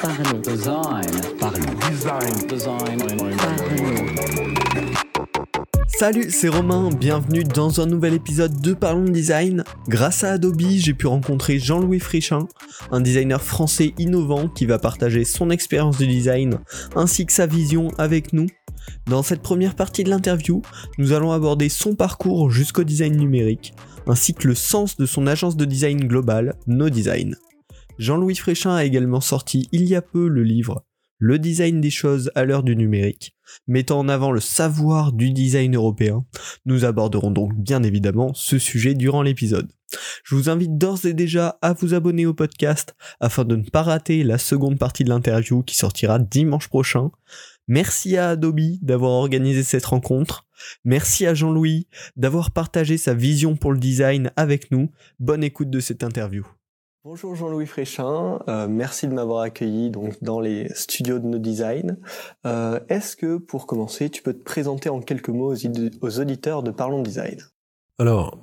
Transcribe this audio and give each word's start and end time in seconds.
Parlons. 0.00 0.40
Design. 0.40 1.04
Parlons. 1.38 1.74
Design. 1.90 2.46
Design. 2.48 2.98
Parlons. 3.36 4.54
Salut, 5.98 6.30
c'est 6.30 6.48
Romain, 6.48 6.90
bienvenue 6.90 7.44
dans 7.44 7.80
un 7.80 7.86
nouvel 7.86 8.14
épisode 8.14 8.60
de 8.62 8.72
Parlons 8.72 9.10
Design. 9.10 9.64
Grâce 9.88 10.24
à 10.24 10.32
Adobe, 10.32 10.60
j'ai 10.60 10.94
pu 10.94 11.08
rencontrer 11.08 11.58
Jean-Louis 11.58 11.98
Frichin, 11.98 12.46
un 12.90 13.00
designer 13.00 13.42
français 13.42 13.92
innovant 13.98 14.48
qui 14.48 14.64
va 14.64 14.78
partager 14.78 15.24
son 15.24 15.50
expérience 15.50 15.98
de 15.98 16.06
design 16.06 16.58
ainsi 16.96 17.26
que 17.26 17.32
sa 17.32 17.46
vision 17.46 17.88
avec 17.98 18.32
nous. 18.32 18.46
Dans 19.06 19.22
cette 19.22 19.42
première 19.42 19.74
partie 19.74 20.04
de 20.04 20.10
l'interview, 20.10 20.62
nous 20.96 21.12
allons 21.12 21.32
aborder 21.32 21.68
son 21.68 21.96
parcours 21.96 22.50
jusqu'au 22.50 22.84
design 22.84 23.16
numérique, 23.16 23.74
ainsi 24.06 24.32
que 24.32 24.48
le 24.48 24.54
sens 24.54 24.96
de 24.96 25.04
son 25.04 25.26
agence 25.26 25.56
de 25.56 25.66
design 25.66 26.06
global, 26.06 26.54
No 26.66 26.88
Design. 26.88 27.36
Jean-Louis 27.98 28.36
Fréchin 28.36 28.74
a 28.76 28.84
également 28.84 29.20
sorti 29.20 29.68
il 29.72 29.84
y 29.84 29.96
a 29.96 30.02
peu 30.02 30.28
le 30.28 30.44
livre 30.44 30.84
Le 31.18 31.36
design 31.38 31.80
des 31.80 31.90
choses 31.90 32.30
à 32.36 32.44
l'heure 32.44 32.62
du 32.62 32.76
numérique, 32.76 33.36
mettant 33.66 33.98
en 33.98 34.08
avant 34.08 34.30
le 34.30 34.38
savoir 34.38 35.12
du 35.12 35.32
design 35.32 35.74
européen. 35.74 36.24
Nous 36.64 36.84
aborderons 36.84 37.32
donc 37.32 37.54
bien 37.56 37.82
évidemment 37.82 38.32
ce 38.34 38.58
sujet 38.58 38.94
durant 38.94 39.22
l'épisode. 39.22 39.72
Je 40.22 40.36
vous 40.36 40.48
invite 40.48 40.78
d'ores 40.78 41.06
et 41.06 41.12
déjà 41.12 41.58
à 41.60 41.72
vous 41.72 41.92
abonner 41.92 42.24
au 42.24 42.34
podcast 42.34 42.94
afin 43.18 43.44
de 43.44 43.56
ne 43.56 43.68
pas 43.68 43.82
rater 43.82 44.22
la 44.22 44.38
seconde 44.38 44.78
partie 44.78 45.02
de 45.02 45.08
l'interview 45.08 45.64
qui 45.64 45.76
sortira 45.76 46.20
dimanche 46.20 46.68
prochain. 46.68 47.10
Merci 47.66 48.16
à 48.16 48.30
Adobe 48.30 48.78
d'avoir 48.80 49.10
organisé 49.10 49.64
cette 49.64 49.86
rencontre. 49.86 50.46
Merci 50.84 51.26
à 51.26 51.34
Jean-Louis 51.34 51.88
d'avoir 52.16 52.52
partagé 52.52 52.96
sa 52.96 53.14
vision 53.14 53.56
pour 53.56 53.72
le 53.72 53.78
design 53.78 54.30
avec 54.36 54.70
nous. 54.70 54.92
Bonne 55.18 55.42
écoute 55.42 55.70
de 55.70 55.80
cette 55.80 56.04
interview. 56.04 56.46
Bonjour 57.04 57.36
Jean-Louis 57.36 57.66
Fréchin, 57.66 58.40
euh, 58.48 58.66
merci 58.66 59.06
de 59.06 59.12
m'avoir 59.12 59.42
accueilli 59.42 59.88
donc 59.88 60.16
dans 60.20 60.40
les 60.40 60.68
studios 60.74 61.20
de 61.20 61.26
No 61.26 61.38
Design. 61.38 61.96
Euh, 62.44 62.80
Est-ce 62.88 63.14
que 63.14 63.38
pour 63.38 63.68
commencer, 63.68 64.10
tu 64.10 64.20
peux 64.20 64.32
te 64.32 64.42
présenter 64.42 64.88
en 64.88 65.00
quelques 65.00 65.28
mots 65.28 65.54
aux, 65.54 66.20
auditeurs 66.20 66.64
de 66.64 66.72
Parlons 66.72 67.00
Design? 67.00 67.38
Alors, 68.00 68.36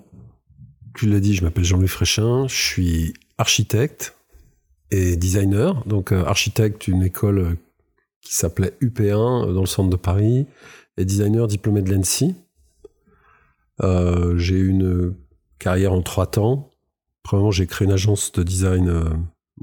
tu 0.96 1.06
l'as 1.08 1.20
dit, 1.20 1.34
je 1.34 1.44
m'appelle 1.44 1.66
Jean-Louis 1.66 1.90
Fréchin, 1.90 2.48
je 2.48 2.56
suis 2.56 3.14
architecte 3.38 4.16
et 4.90 5.18
designer. 5.18 5.86
Donc, 5.86 6.14
euh, 6.14 6.24
architecte, 6.24 6.88
une 6.88 7.04
école 7.04 7.58
qui 8.22 8.34
s'appelait 8.34 8.72
UP1 8.80 9.50
euh, 9.50 9.54
dans 9.54 9.62
le 9.62 9.68
centre 9.68 9.90
de 9.90 9.98
Paris, 9.98 10.48
et 10.96 11.04
designer 11.04 11.48
diplômé 11.48 11.82
de 11.82 11.94
l'ENSI. 11.94 12.36
J'ai 13.82 14.56
eu 14.56 14.70
une 14.70 15.14
carrière 15.60 15.92
en 15.92 16.02
trois 16.02 16.28
temps. 16.28 16.72
Premièrement, 17.26 17.50
j'ai 17.52 17.66
créé 17.66 17.88
une 17.88 17.92
agence 17.92 18.32
de 18.34 18.44
design 18.44 18.88
euh, 18.88 19.10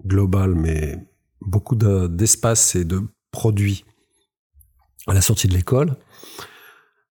global, 0.05 0.55
mais 0.57 0.99
beaucoup 1.41 1.77
de- 1.77 2.09
d'espace 2.09 2.75
et 2.75 2.85
de 2.85 3.03
produits 3.31 3.85
à 5.07 5.15
la 5.15 5.21
sortie 5.21 5.47
de 5.47 5.55
l'école. 5.55 5.95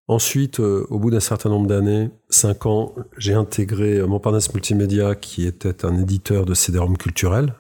Ensuite, 0.09 0.59
euh, 0.59 0.85
au 0.91 0.99
bout 0.99 1.11
d'un 1.13 1.21
certain 1.21 1.51
nombre 1.51 1.69
d'années, 1.69 2.11
cinq 2.31 2.67
ans, 2.67 2.97
j'ai 3.17 3.33
intégré 3.35 3.99
euh, 3.99 4.09
Montparnasse 4.09 4.53
Multimédia, 4.53 5.15
qui 5.15 5.47
était 5.47 5.85
un 5.85 5.97
éditeur 5.97 6.45
de 6.47 6.55
CD-ROM 6.55 6.99
culturel, 6.99 7.55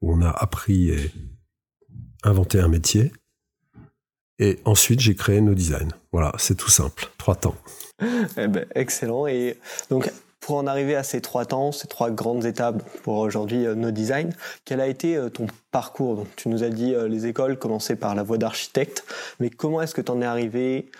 où 0.00 0.14
on 0.14 0.22
a 0.22 0.30
appris 0.30 0.88
et 0.88 1.12
inventé 2.24 2.60
un 2.60 2.68
métier. 2.68 3.12
Et 4.38 4.58
ensuite, 4.64 5.00
j'ai 5.00 5.14
créé 5.14 5.42
No 5.42 5.54
Design. 5.54 5.92
Voilà, 6.12 6.32
c'est 6.38 6.54
tout 6.56 6.70
simple. 6.70 7.08
Trois 7.18 7.34
temps. 7.36 7.56
Eh 8.38 8.48
ben, 8.48 8.64
excellent. 8.74 9.26
Et 9.26 9.58
donc, 9.90 10.10
pour 10.42 10.56
en 10.56 10.66
arriver 10.66 10.96
à 10.96 11.04
ces 11.04 11.20
trois 11.22 11.46
temps, 11.46 11.72
ces 11.72 11.86
trois 11.86 12.10
grandes 12.10 12.44
étapes 12.44 12.82
pour 13.02 13.16
aujourd'hui 13.18 13.64
euh, 13.64 13.74
No 13.74 13.90
Design, 13.90 14.34
quel 14.64 14.80
a 14.80 14.88
été 14.88 15.16
euh, 15.16 15.30
ton 15.30 15.46
parcours? 15.70 16.26
Tu 16.36 16.48
nous 16.48 16.64
as 16.64 16.68
dit 16.68 16.94
euh, 16.94 17.08
les 17.08 17.26
écoles 17.26 17.58
commençaient 17.58 17.96
par 17.96 18.14
la 18.14 18.24
voie 18.24 18.38
d'architecte, 18.38 19.04
mais 19.40 19.48
comment 19.48 19.80
est-ce 19.80 19.94
que 19.94 20.00
tu 20.02 20.12
en 20.12 20.20
es 20.20 20.26
arrivé 20.26 20.90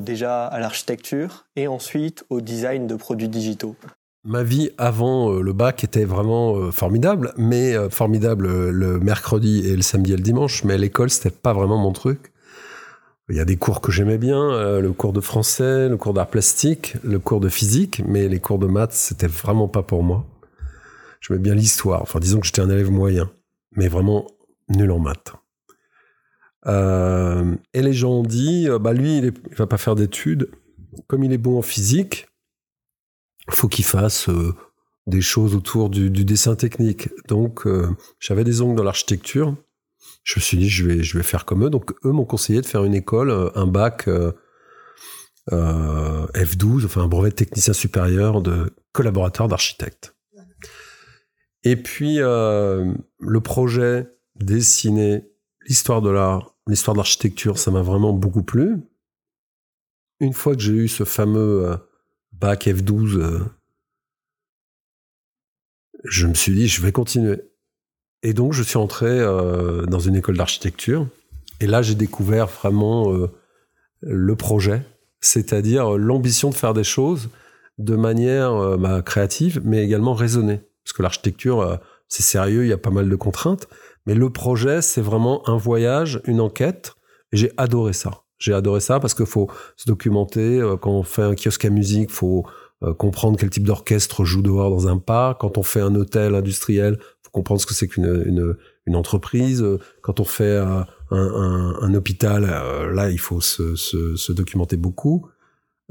déjà 0.00 0.46
à 0.46 0.58
l'architecture 0.58 1.44
et 1.54 1.68
ensuite 1.68 2.24
au 2.28 2.40
design 2.40 2.88
de 2.88 2.96
produits 2.96 3.28
digitaux? 3.28 3.76
Ma 4.24 4.42
vie 4.42 4.70
avant 4.78 5.30
le 5.30 5.52
bac 5.52 5.84
était 5.84 6.04
vraiment 6.04 6.72
formidable, 6.72 7.32
mais 7.36 7.74
formidable 7.90 8.70
le 8.70 8.98
mercredi 8.98 9.64
et 9.64 9.76
le 9.76 9.82
samedi 9.82 10.14
et 10.14 10.16
le 10.16 10.22
dimanche, 10.22 10.64
mais 10.64 10.76
l'école, 10.76 11.10
c'était 11.10 11.30
pas 11.30 11.52
vraiment 11.52 11.78
mon 11.78 11.92
truc. 11.92 12.32
Il 13.28 13.34
y 13.34 13.40
a 13.40 13.44
des 13.44 13.56
cours 13.56 13.80
que 13.80 13.90
j'aimais 13.90 14.18
bien, 14.18 14.52
euh, 14.52 14.80
le 14.80 14.92
cours 14.92 15.12
de 15.12 15.20
français, 15.20 15.88
le 15.88 15.96
cours 15.96 16.14
d'art 16.14 16.28
plastique, 16.28 16.96
le 17.02 17.18
cours 17.18 17.40
de 17.40 17.48
physique, 17.48 18.00
mais 18.06 18.28
les 18.28 18.38
cours 18.38 18.60
de 18.60 18.68
maths, 18.68 18.92
c'était 18.92 19.26
vraiment 19.26 19.66
pas 19.66 19.82
pour 19.82 20.04
moi. 20.04 20.24
J'aimais 21.20 21.40
bien 21.40 21.54
l'histoire, 21.54 22.02
enfin 22.02 22.20
disons 22.20 22.38
que 22.38 22.46
j'étais 22.46 22.60
un 22.60 22.70
élève 22.70 22.90
moyen, 22.90 23.28
mais 23.72 23.88
vraiment 23.88 24.28
nul 24.68 24.92
en 24.92 25.00
maths. 25.00 25.32
Euh, 26.66 27.56
et 27.74 27.82
les 27.82 27.92
gens 27.92 28.12
ont 28.12 28.22
dit, 28.22 28.68
euh, 28.68 28.78
bah 28.78 28.92
lui, 28.92 29.18
il, 29.18 29.32
va 29.56 29.66
pas 29.66 29.78
faire 29.78 29.96
d'études, 29.96 30.48
comme 31.08 31.24
il 31.24 31.32
est 31.32 31.38
bon 31.38 31.58
en 31.58 31.62
physique, 31.62 32.28
faut 33.50 33.68
qu'il 33.68 33.84
fasse 33.84 34.28
des 35.08 35.20
choses 35.20 35.54
autour 35.56 35.90
du, 35.90 36.10
dessin 36.10 36.54
technique. 36.56 37.08
Donc, 37.28 37.64
j'avais 38.18 38.42
des 38.42 38.60
ongles 38.60 38.74
dans 38.74 38.82
l'architecture. 38.82 39.54
Je 40.26 40.40
me 40.40 40.42
suis 40.42 40.56
dit, 40.56 40.68
je 40.68 40.84
vais, 40.84 41.22
faire 41.22 41.44
comme 41.44 41.64
eux. 41.64 41.70
Donc, 41.70 41.92
eux 42.04 42.10
m'ont 42.10 42.24
conseillé 42.24 42.60
de 42.60 42.66
faire 42.66 42.82
une 42.82 42.94
école, 42.94 43.30
euh, 43.30 43.48
un 43.54 43.66
bac 43.66 44.08
euh, 44.08 44.32
euh, 45.52 46.26
F12, 46.34 46.84
enfin 46.84 47.02
un 47.02 47.06
brevet 47.06 47.30
de 47.30 47.36
technicien 47.36 47.72
supérieur 47.72 48.42
de 48.42 48.74
collaborateur 48.90 49.46
d'architecte. 49.46 50.16
Et 51.62 51.76
puis, 51.76 52.18
le 52.18 53.38
projet 53.42 54.08
dessiner 54.36 55.28
l'histoire 55.66 56.02
de 56.02 56.10
l'art, 56.10 56.56
l'histoire 56.66 56.94
de 56.94 56.98
l'architecture, 56.98 57.58
ça 57.58 57.70
m'a 57.70 57.82
vraiment 57.82 58.12
beaucoup 58.12 58.42
plu. 58.42 58.76
Une 60.20 60.32
fois 60.32 60.54
que 60.54 60.60
j'ai 60.60 60.72
eu 60.72 60.88
ce 60.88 61.04
fameux 61.04 61.78
bac 62.32 62.66
F12, 62.66 63.16
euh, 63.16 63.44
je 66.04 66.26
me 66.26 66.34
suis 66.34 66.54
dit, 66.54 66.68
je 66.68 66.82
vais 66.82 66.92
continuer. 66.92 67.40
Et 68.22 68.32
donc, 68.32 68.52
je 68.52 68.62
suis 68.62 68.78
entré 68.78 69.08
euh, 69.08 69.86
dans 69.86 70.00
une 70.00 70.16
école 70.16 70.36
d'architecture. 70.36 71.06
Et 71.60 71.66
là, 71.66 71.82
j'ai 71.82 71.94
découvert 71.94 72.46
vraiment 72.46 73.12
euh, 73.12 73.30
le 74.00 74.36
projet, 74.36 74.82
c'est-à-dire 75.20 75.96
l'ambition 75.96 76.50
de 76.50 76.54
faire 76.54 76.74
des 76.74 76.84
choses 76.84 77.28
de 77.78 77.96
manière 77.96 78.52
euh, 78.54 78.76
bah, 78.76 79.02
créative, 79.02 79.60
mais 79.64 79.84
également 79.84 80.14
raisonnée. 80.14 80.60
Parce 80.84 80.92
que 80.92 81.02
l'architecture, 81.02 81.60
euh, 81.60 81.76
c'est 82.08 82.22
sérieux, 82.22 82.64
il 82.64 82.68
y 82.68 82.72
a 82.72 82.78
pas 82.78 82.90
mal 82.90 83.08
de 83.08 83.16
contraintes. 83.16 83.68
Mais 84.06 84.14
le 84.14 84.30
projet, 84.30 84.82
c'est 84.82 85.00
vraiment 85.00 85.48
un 85.48 85.56
voyage, 85.56 86.20
une 86.26 86.40
enquête. 86.40 86.94
Et 87.32 87.36
j'ai 87.36 87.52
adoré 87.56 87.92
ça. 87.92 88.22
J'ai 88.38 88.52
adoré 88.52 88.80
ça 88.80 89.00
parce 89.00 89.14
qu'il 89.14 89.26
faut 89.26 89.50
se 89.76 89.86
documenter. 89.86 90.60
euh, 90.60 90.76
Quand 90.76 90.92
on 90.92 91.02
fait 91.02 91.22
un 91.22 91.34
kiosque 91.34 91.64
à 91.64 91.70
musique, 91.70 92.10
faut 92.10 92.44
euh, 92.82 92.92
comprendre 92.94 93.38
quel 93.38 93.50
type 93.50 93.64
d'orchestre 93.64 94.24
joue 94.24 94.42
dehors 94.42 94.70
dans 94.70 94.88
un 94.88 94.98
parc. 94.98 95.40
Quand 95.40 95.58
on 95.58 95.62
fait 95.62 95.80
un 95.80 95.94
hôtel 95.94 96.34
industriel, 96.34 96.98
comprendre 97.36 97.60
ce 97.60 97.66
que 97.66 97.74
c'est 97.74 97.86
qu'une 97.86 98.56
une, 98.86 98.96
entreprise. 98.96 99.62
Quand 100.00 100.20
on 100.20 100.24
fait 100.24 100.56
un, 101.10 101.94
hôpital, 101.94 102.48
euh, 102.48 102.90
là, 102.92 103.10
il 103.10 103.20
faut 103.20 103.42
se, 103.42 103.76
se, 103.76 104.32
documenter 104.32 104.78
beaucoup. 104.78 105.28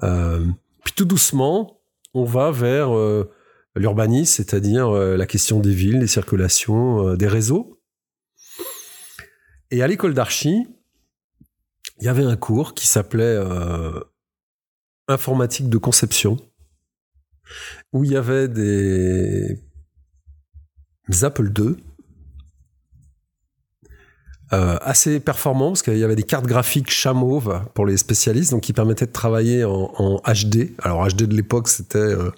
Euh, 0.02 0.44
puis 0.84 0.94
tout 0.96 1.06
doucement, 1.06 1.82
on 2.16 2.24
va 2.24 2.50
vers 2.50 2.98
euh, 2.98 3.30
l'urbanisme, 3.76 4.34
c'est-à-dire 4.34 4.90
la 4.90 5.26
question 5.28 5.60
des 5.60 5.74
villes, 5.74 6.00
des 6.00 6.08
circulations, 6.08 7.14
des 7.14 7.28
réseaux. 7.28 7.80
Et 9.70 9.84
à 9.84 9.88
l'école 9.88 10.16
d'archi, 10.16 10.66
il 12.00 12.06
y 12.06 12.08
avait 12.08 12.24
un 12.24 12.38
cours 12.38 12.74
qui 12.74 12.88
s'appelait 12.88 13.38
informatique 15.08 15.70
de 15.70 15.78
conception, 15.78 16.38
où 17.94 18.04
il 18.04 18.14
y 18.14 18.18
avait 18.18 18.48
des 18.48 19.65
Apple 21.22 21.52
II 21.58 21.76
euh, 24.53 24.78
assez 24.82 25.20
performants, 25.20 25.70
parce 25.70 25.82
qu'il 25.82 25.97
y 25.97 26.03
avait 26.03 26.16
des 26.16 26.24
cartes 26.24 26.46
graphiques 26.46 26.91
Chamauve 26.91 27.62
pour 27.74 27.85
les 27.85 27.97
spécialistes, 27.97 28.52
donc 28.52 28.62
qui 28.62 28.74
permettaient 28.74 29.08
de 29.08 29.12
travailler 29.12 29.64
en, 29.66 30.22
HD. 30.26 30.72
Alors 30.84 31.08
HD 31.08 31.24
de 31.24 31.35
l'époque, 31.35 31.68
c'était 31.68 31.97
euh, 31.97 32.32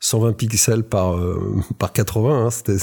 120 0.00 0.32
pixels 0.32 0.82
par, 0.82 1.16
euh, 1.16 1.60
par 1.78 1.92
80, 1.92 2.48
hein. 2.48 2.76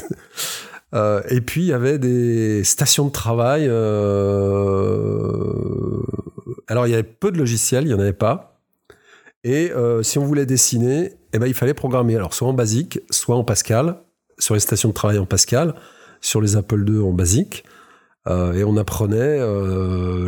Euh, 0.94 1.21
et 1.29 1.39
puis 1.39 1.61
il 1.61 1.67
y 1.67 1.73
avait 1.73 2.00
des 2.00 2.63
stations 2.63 3.05
de 3.05 3.11
travail. 3.11 3.65
euh, 3.65 4.91
Alors 6.67 6.85
il 6.88 6.89
y 6.91 6.94
avait 6.94 7.03
peu 7.03 7.31
de 7.31 7.38
logiciels, 7.38 7.85
il 7.85 7.91
y 7.91 7.94
en 7.94 8.00
avait 8.00 8.11
pas. 8.11 8.59
Et 9.44 9.71
euh, 9.71 10.03
si 10.03 10.19
on 10.19 10.25
voulait 10.25 10.45
dessiner, 10.45 11.13
eh 11.33 11.39
ben 11.39 11.47
il 11.47 11.53
fallait 11.53 11.73
programmer. 11.73 12.15
Alors 12.15 12.33
soit 12.33 12.47
en 12.47 12.53
basique, 12.53 13.00
soit 13.09 13.38
en 13.38 13.44
Pascal, 13.44 14.01
sur 14.41 14.53
les 14.55 14.59
stations 14.59 14.89
de 14.89 14.93
travail 14.93 15.17
en 15.19 15.25
Pascal, 15.25 15.75
sur 16.19 16.41
les 16.41 16.55
Apple 16.57 16.83
II 16.89 16.99
en 16.99 17.13
basique. 17.13 17.63
Euh, 18.27 18.53
et 18.53 18.63
on 18.63 18.77
apprenait 18.77 19.17
euh, 19.39 20.27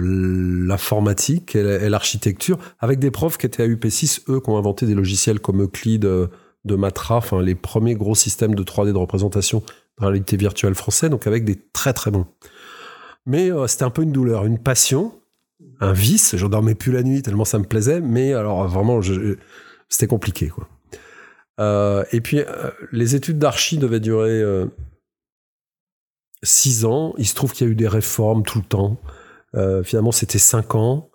l'informatique 0.68 1.56
et 1.56 1.62
la- 1.64 1.84
et 1.84 1.90
l'architecture 1.90 2.58
avec 2.80 2.98
des 3.00 3.12
profs 3.12 3.38
qui 3.38 3.46
étaient 3.46 3.62
à 3.64 3.68
UP6, 3.68 4.22
eux, 4.30 4.40
qui 4.40 4.50
ont 4.50 4.58
inventé 4.58 4.86
des 4.88 4.96
logiciels 4.96 5.40
comme 5.40 5.62
Euclid, 5.62 6.06
euh, 6.06 6.28
de 6.66 6.76
Matra, 6.76 7.18
enfin 7.18 7.42
les 7.42 7.56
premiers 7.56 7.94
gros 7.96 8.16
systèmes 8.16 8.56
de 8.56 8.64
3D 8.64 8.94
de 8.94 8.98
représentation 8.98 9.62
réalité 10.00 10.38
virtuelle 10.38 10.74
français, 10.76 11.10
donc 11.10 11.28
avec 11.28 11.44
des 11.44 11.58
très 11.74 11.94
très 11.94 12.10
bons. 12.10 12.26
Mais 13.26 13.50
c'était 13.68 13.84
un 13.84 13.90
peu 13.90 14.02
une 14.02 14.12
douleur, 14.14 14.46
une 14.46 14.58
passion, 14.58 15.12
un 15.82 15.92
vice. 15.94 16.36
Je 16.38 16.48
dormais 16.48 16.74
plus 16.74 16.92
la 16.94 17.04
nuit 17.04 17.22
tellement 17.22 17.46
ça 17.46 17.60
me 17.60 17.66
plaisait, 17.66 18.00
mais 18.02 18.34
alors 18.34 18.66
vraiment, 18.68 19.02
c'était 19.90 20.08
compliqué 20.08 20.48
quoi. 20.48 20.68
Euh, 21.60 22.04
et 22.12 22.22
puis 22.22 22.40
euh, 22.40 22.72
les 22.92 23.16
études 23.16 23.38
d'archi 23.38 23.78
devaient 23.78 24.00
durer 24.00 24.44
six 26.44 26.86
ans. 26.86 27.14
Il 27.18 27.28
se 27.28 27.36
trouve 27.36 27.54
qu'il 27.54 27.68
y 27.68 27.70
a 27.70 27.72
eu 27.72 27.76
des 27.76 27.88
réformes 27.88 28.44
tout 28.44 28.60
le 28.60 28.66
temps. 28.66 29.00
finalement, 29.84 30.12
c'était 30.12 30.40
cinq 30.40 30.76
ans. 30.76 31.10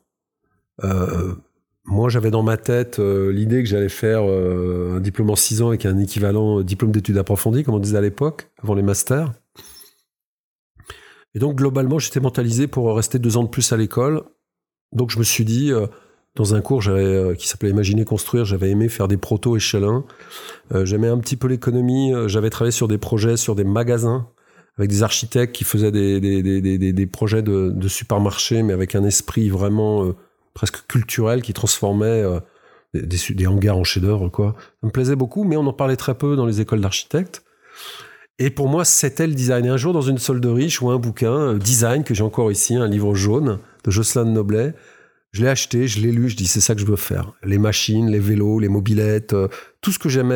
moi, 1.84 2.08
j'avais 2.08 2.30
dans 2.30 2.42
ma 2.42 2.56
tête 2.56 2.98
l'idée 2.98 3.62
que 3.62 3.68
j'allais 3.68 3.88
faire 3.88 4.22
un 4.22 5.00
diplôme 5.00 5.30
en 5.30 5.36
six 5.36 5.62
ans 5.62 5.68
avec 5.68 5.86
un 5.86 5.98
équivalent 5.98 6.62
diplôme 6.62 6.92
d'études 6.92 7.18
approfondies, 7.18 7.64
comme 7.64 7.74
on 7.74 7.80
disait 7.80 7.98
à 7.98 8.02
l'époque, 8.02 8.50
avant 8.62 8.74
les 8.74 8.82
masters. 8.82 9.32
Et 11.34 11.38
donc, 11.38 11.56
globalement, 11.56 11.98
j'étais 11.98 12.20
mentalisé 12.20 12.66
pour 12.66 12.94
rester 12.96 13.18
deux 13.18 13.36
ans 13.36 13.44
de 13.44 13.48
plus 13.48 13.72
à 13.72 13.76
l'école. 13.76 14.24
Donc, 14.92 15.10
je 15.10 15.18
me 15.18 15.24
suis 15.24 15.44
dit, 15.44 15.72
euh, 15.72 15.86
dans 16.38 16.54
un 16.54 16.62
cours 16.62 16.82
euh, 16.88 17.34
qui 17.34 17.46
s'appelait 17.46 17.68
Imaginer 17.68 18.04
construire, 18.04 18.46
j'avais 18.46 18.70
aimé 18.70 18.88
faire 18.88 19.08
des 19.08 19.18
proto-échelons. 19.18 20.04
Euh, 20.72 20.86
j'aimais 20.86 21.08
un 21.08 21.18
petit 21.18 21.36
peu 21.36 21.48
l'économie. 21.48 22.12
J'avais 22.26 22.48
travaillé 22.48 22.72
sur 22.72 22.88
des 22.88 22.98
projets, 22.98 23.36
sur 23.36 23.54
des 23.54 23.64
magasins, 23.64 24.26
avec 24.78 24.88
des 24.88 25.02
architectes 25.02 25.54
qui 25.54 25.64
faisaient 25.64 25.92
des, 25.92 27.06
projets 27.12 27.42
de, 27.42 27.70
de 27.70 27.88
supermarché, 27.88 28.62
mais 28.62 28.72
avec 28.72 28.94
un 28.94 29.04
esprit 29.04 29.50
vraiment 29.50 30.14
presque 30.54 30.86
culturel 30.86 31.42
qui 31.42 31.52
transformait 31.52 32.24
des, 32.94 33.46
hangars 33.46 33.76
en 33.76 33.84
chefs-d'œuvre, 33.84 34.28
quoi. 34.28 34.54
Ça 34.80 34.86
me 34.86 34.90
plaisait 34.90 35.16
beaucoup, 35.16 35.44
mais 35.44 35.56
on 35.56 35.66
en 35.66 35.72
parlait 35.72 35.96
très 35.96 36.14
peu 36.14 36.36
dans 36.36 36.46
les 36.46 36.60
écoles 36.60 36.80
d'architectes. 36.80 37.42
Et 38.38 38.50
pour 38.50 38.68
moi, 38.68 38.84
c'était 38.84 39.26
le 39.26 39.34
design. 39.34 39.66
Et 39.66 39.68
un 39.68 39.76
jour, 39.76 39.92
dans 39.92 40.02
une 40.02 40.18
solderie, 40.18 40.68
je 40.68 40.78
vois 40.78 40.94
un 40.94 40.98
bouquin, 40.98 41.32
euh, 41.32 41.58
Design, 41.58 42.04
que 42.04 42.14
j'ai 42.14 42.22
encore 42.22 42.52
ici, 42.52 42.76
un 42.76 42.86
livre 42.86 43.14
jaune 43.14 43.58
de 43.84 43.90
Jocelyn 43.90 44.26
Noblet. 44.26 44.74
Je 45.32 45.42
l'ai 45.42 45.48
acheté, 45.48 45.86
je 45.86 46.00
l'ai 46.00 46.10
lu, 46.10 46.28
je 46.28 46.36
dis 46.36 46.46
c'est 46.46 46.60
ça 46.60 46.74
que 46.74 46.80
je 46.80 46.86
veux 46.86 46.96
faire. 46.96 47.32
Les 47.44 47.58
machines, 47.58 48.10
les 48.10 48.18
vélos, 48.18 48.60
les 48.60 48.68
mobilettes, 48.68 49.34
euh, 49.34 49.48
tout 49.80 49.92
ce 49.92 49.98
que 49.98 50.08
j'aimais, 50.08 50.34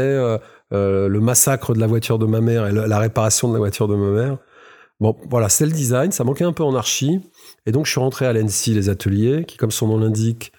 euh, 0.73 1.09
le 1.09 1.21
massacre 1.21 1.75
de 1.75 1.81
la 1.81 1.87
voiture 1.87 2.19
de 2.19 2.27
ma 2.27 2.41
mère 2.41 2.67
et 2.67 2.73
la 2.73 2.99
réparation 2.99 3.49
de 3.49 3.55
la 3.55 3.59
voiture 3.59 3.89
de 3.89 3.97
ma 3.97 4.11
mère. 4.11 4.39
Bon, 5.01 5.17
voilà, 5.29 5.49
c'est 5.49 5.67
le 5.67 5.73
design, 5.73 6.13
ça 6.13 6.25
manquait 6.25 6.45
un 6.45 6.53
peu 6.53 6.63
en 6.63 6.75
archi. 6.75 7.21
Et 7.67 7.73
donc, 7.73 7.87
je 7.87 7.91
suis 7.91 8.01
rentré 8.01 8.27
à 8.27 8.33
l'ENSI, 8.33 8.75
les 8.75 8.89
ateliers, 8.89 9.45
qui, 9.47 9.57
comme 9.57 9.73
son 9.73 9.89
nom 9.89 9.99
l'indique, 9.99 10.53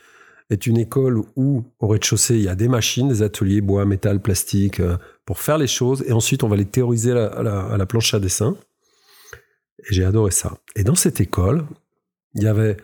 est 0.50 0.68
une 0.68 0.78
école 0.78 1.22
où, 1.36 1.64
au 1.80 1.88
rez-de-chaussée, 1.88 2.36
il 2.36 2.44
y 2.44 2.50
a 2.50 2.56
des 2.56 2.68
machines, 2.68 3.08
des 3.08 3.22
ateliers, 3.22 3.62
bois, 3.62 3.86
métal, 3.86 4.20
plastique, 4.20 4.82
pour 5.26 5.40
faire 5.40 5.58
les 5.58 5.68
choses 5.68 6.04
et 6.08 6.12
ensuite 6.12 6.44
on 6.44 6.48
va 6.48 6.56
les 6.56 6.66
théoriser 6.66 7.12
à 7.12 7.44
la, 7.44 7.86
planche 7.86 8.14
à 8.14 8.20
dessin. 8.20 8.56
Et 9.80 9.94
j'ai 9.94 10.06
adoré 10.06 10.32
ça. 10.32 10.58
Et 10.76 10.84
dans 10.84 10.96
cette 10.96 11.22
école, 11.22 11.66
il 12.36 12.44
y 12.44 12.48
avait 12.48 12.78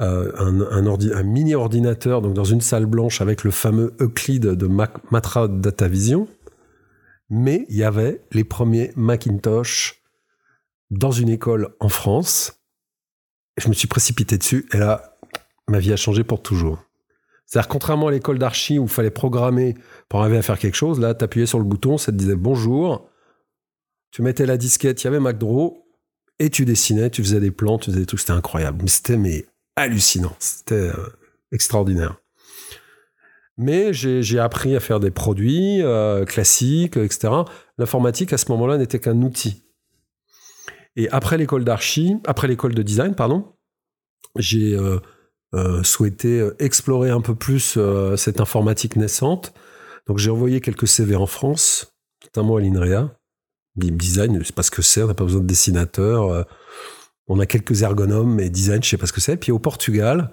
euh, 0.00 0.32
un, 0.38 1.22
mini 1.22 1.54
ordinateur 1.54 2.22
donc 2.22 2.34
dans 2.34 2.44
une 2.44 2.62
salle 2.62 2.86
blanche 2.86 3.20
avec 3.20 3.44
le 3.44 3.50
fameux 3.50 3.94
Euclid 4.00 4.42
de 4.42 4.66
Matra 4.66 5.48
Data 5.48 5.86
Vision, 5.86 6.28
mais 7.28 7.66
il 7.68 7.76
y 7.76 7.84
avait 7.84 8.22
les 8.32 8.44
premiers 8.44 8.92
Macintosh 8.96 10.02
dans 10.90 11.10
une 11.10 11.28
école 11.28 11.74
en 11.80 11.88
France. 11.88 12.62
je 13.58 13.68
me 13.68 13.74
suis 13.74 13.88
précipité 13.88 14.38
dessus 14.38 14.66
et 14.72 14.78
là, 14.78 15.18
ma 15.68 15.78
vie 15.78 15.92
a 15.92 15.96
changé 15.96 16.24
pour 16.24 16.42
toujours. 16.42 16.82
C'est-à-dire, 17.46 17.68
contrairement 17.68 18.08
à 18.08 18.12
l'école 18.12 18.38
d'archi 18.38 18.78
où 18.78 18.84
il 18.84 18.88
fallait 18.88 19.10
programmer 19.10 19.74
pour 20.08 20.20
arriver 20.20 20.38
à 20.38 20.42
faire 20.42 20.58
quelque 20.58 20.74
chose, 20.74 21.00
là, 21.00 21.14
tu 21.14 21.22
appuyais 21.22 21.46
sur 21.46 21.58
le 21.58 21.64
bouton, 21.64 21.98
ça 21.98 22.12
te 22.12 22.16
disait 22.16 22.34
bonjour, 22.34 23.10
tu 24.10 24.22
mettais 24.22 24.46
la 24.46 24.56
disquette, 24.56 25.02
il 25.02 25.04
y 25.04 25.08
avait 25.08 25.20
MacDraw, 25.20 25.82
et 26.38 26.50
tu 26.50 26.64
dessinais, 26.64 27.10
tu 27.10 27.22
faisais 27.22 27.40
des 27.40 27.50
plans, 27.50 27.78
tu 27.78 27.90
faisais 27.90 28.00
des 28.00 28.06
trucs, 28.06 28.20
c'était 28.20 28.32
incroyable. 28.32 28.88
C'était 28.88 29.18
hallucinant, 29.76 30.34
c'était 30.38 30.74
euh, 30.74 31.06
extraordinaire. 31.52 32.16
Mais 33.58 33.92
j'ai 33.92 34.38
appris 34.38 34.74
à 34.74 34.80
faire 34.80 34.98
des 34.98 35.10
produits 35.10 35.82
euh, 35.82 36.24
classiques, 36.24 36.96
etc. 36.96 37.32
L'informatique, 37.78 38.32
à 38.32 38.38
ce 38.38 38.50
moment-là, 38.50 38.78
n'était 38.78 38.98
qu'un 38.98 39.20
outil. 39.22 39.64
Et 40.96 41.08
après 41.10 41.36
l'école 41.36 41.64
d'archi, 41.64 42.16
après 42.26 42.48
l'école 42.48 42.74
de 42.74 42.82
design, 42.82 43.14
pardon, 43.14 43.54
j'ai 44.36 44.74
euh, 44.74 45.82
souhaité 45.82 46.48
explorer 46.58 47.10
un 47.10 47.20
peu 47.20 47.34
plus 47.34 47.78
cette 48.16 48.40
informatique 48.40 48.96
naissante. 48.96 49.52
Donc 50.06 50.18
j'ai 50.18 50.30
envoyé 50.30 50.60
quelques 50.60 50.88
CV 50.88 51.14
en 51.14 51.26
France, 51.26 51.94
notamment 52.24 52.56
à 52.56 52.60
l'INREA. 52.60 53.14
Design, 53.76 54.38
je 54.40 54.44
sais 54.44 54.52
pas 54.52 54.62
ce 54.62 54.70
que 54.70 54.82
c'est, 54.82 55.02
on 55.02 55.08
n'a 55.08 55.14
pas 55.14 55.24
besoin 55.24 55.42
de 55.42 55.46
dessinateur. 55.46 56.46
On 57.28 57.38
a 57.40 57.46
quelques 57.46 57.82
ergonomes, 57.82 58.34
mais 58.34 58.50
design, 58.50 58.82
je 58.82 58.88
sais 58.88 58.96
pas 58.96 59.06
ce 59.06 59.12
que 59.12 59.20
c'est. 59.20 59.36
Puis 59.36 59.52
au 59.52 59.58
Portugal, 59.58 60.30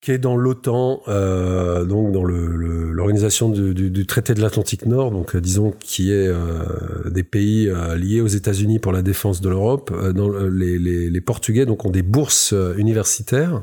qui 0.00 0.10
est 0.12 0.18
dans 0.18 0.36
l'OTAN, 0.36 1.02
donc 1.06 2.12
dans 2.12 2.24
l'organisation 2.24 3.48
du, 3.48 4.06
traité 4.06 4.34
de 4.34 4.40
l'Atlantique 4.40 4.84
Nord, 4.84 5.12
donc 5.12 5.36
disons 5.36 5.70
qui 5.70 6.10
est 6.12 6.28
des 7.08 7.22
pays 7.22 7.70
liés 7.96 8.20
aux 8.20 8.26
États-Unis 8.26 8.80
pour 8.80 8.90
la 8.90 9.02
défense 9.02 9.40
de 9.40 9.48
l'Europe. 9.48 9.92
les, 10.50 11.20
Portugais 11.20 11.66
donc 11.66 11.84
ont 11.84 11.90
des 11.90 12.02
bourses 12.02 12.52
universitaires 12.76 13.62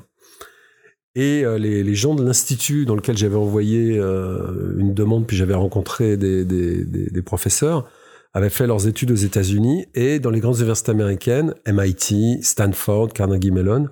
et 1.16 1.44
euh, 1.44 1.58
les, 1.58 1.96
gens 1.96 2.16
de 2.16 2.24
l'institut 2.24 2.86
dans 2.86 2.96
lequel 2.96 3.18
j'avais 3.18 3.36
envoyé 3.36 3.98
euh, 3.98 4.76
une 4.78 4.94
demande, 4.94 5.26
puis 5.28 5.36
j'avais 5.36 5.54
rencontré 5.56 6.18
des, 6.18 7.22
professeurs, 7.26 7.90
avaient 8.34 8.50
fait 8.50 8.68
leurs 8.68 8.88
études 8.88 9.12
aux 9.12 9.16
États-Unis 9.16 9.88
et 9.96 10.20
dans 10.20 10.30
les 10.30 10.40
grandes 10.40 10.58
universités 10.58 10.92
américaines, 10.92 11.56
MIT, 11.68 12.44
Stanford, 12.44 13.14
Carnegie 13.14 13.52
Mellon, 13.52 13.88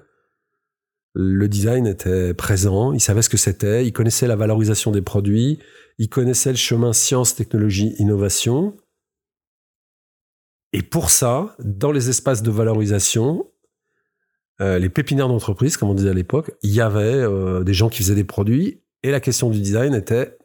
le 1.15 1.47
design 1.47 1.87
était 1.87 2.35
présent, 2.35 2.93
ils 2.93 2.99
savaient 2.99 3.23
ce 3.23 3.29
que 3.29 3.37
c'était, 3.37 3.85
ils 3.87 3.93
connaissaient 3.93 4.27
la 4.27 4.35
valorisation 4.35 4.91
des 4.91 5.01
produits, 5.01 5.57
ils 5.97 6.09
connaissaient 6.09 6.51
le 6.51 6.57
chemin 6.57 6.93
science, 6.93 7.33
technologie, 7.33 7.95
innovation. 7.97 8.77
Et 10.73 10.83
pour 10.83 11.09
ça, 11.09 11.55
dans 11.57 11.91
les 11.91 12.09
espaces 12.09 12.43
de 12.43 12.51
valorisation, 12.51 13.51
euh, 14.61 14.77
les 14.77 14.89
pépinières 14.89 15.27
d'entreprise, 15.27 15.75
comme 15.75 15.89
on 15.89 15.95
disait 15.95 16.09
à 16.09 16.13
l'époque, 16.13 16.51
il 16.61 16.71
y 16.71 16.81
avait 16.81 17.01
euh, 17.01 17.63
des 17.63 17.73
gens 17.73 17.89
qui 17.89 18.03
faisaient 18.03 18.15
des 18.15 18.23
produits 18.23 18.83
et 19.01 19.09
la 19.09 19.19
question 19.19 19.49
du 19.49 19.59
design 19.59 19.95
était 19.95 20.37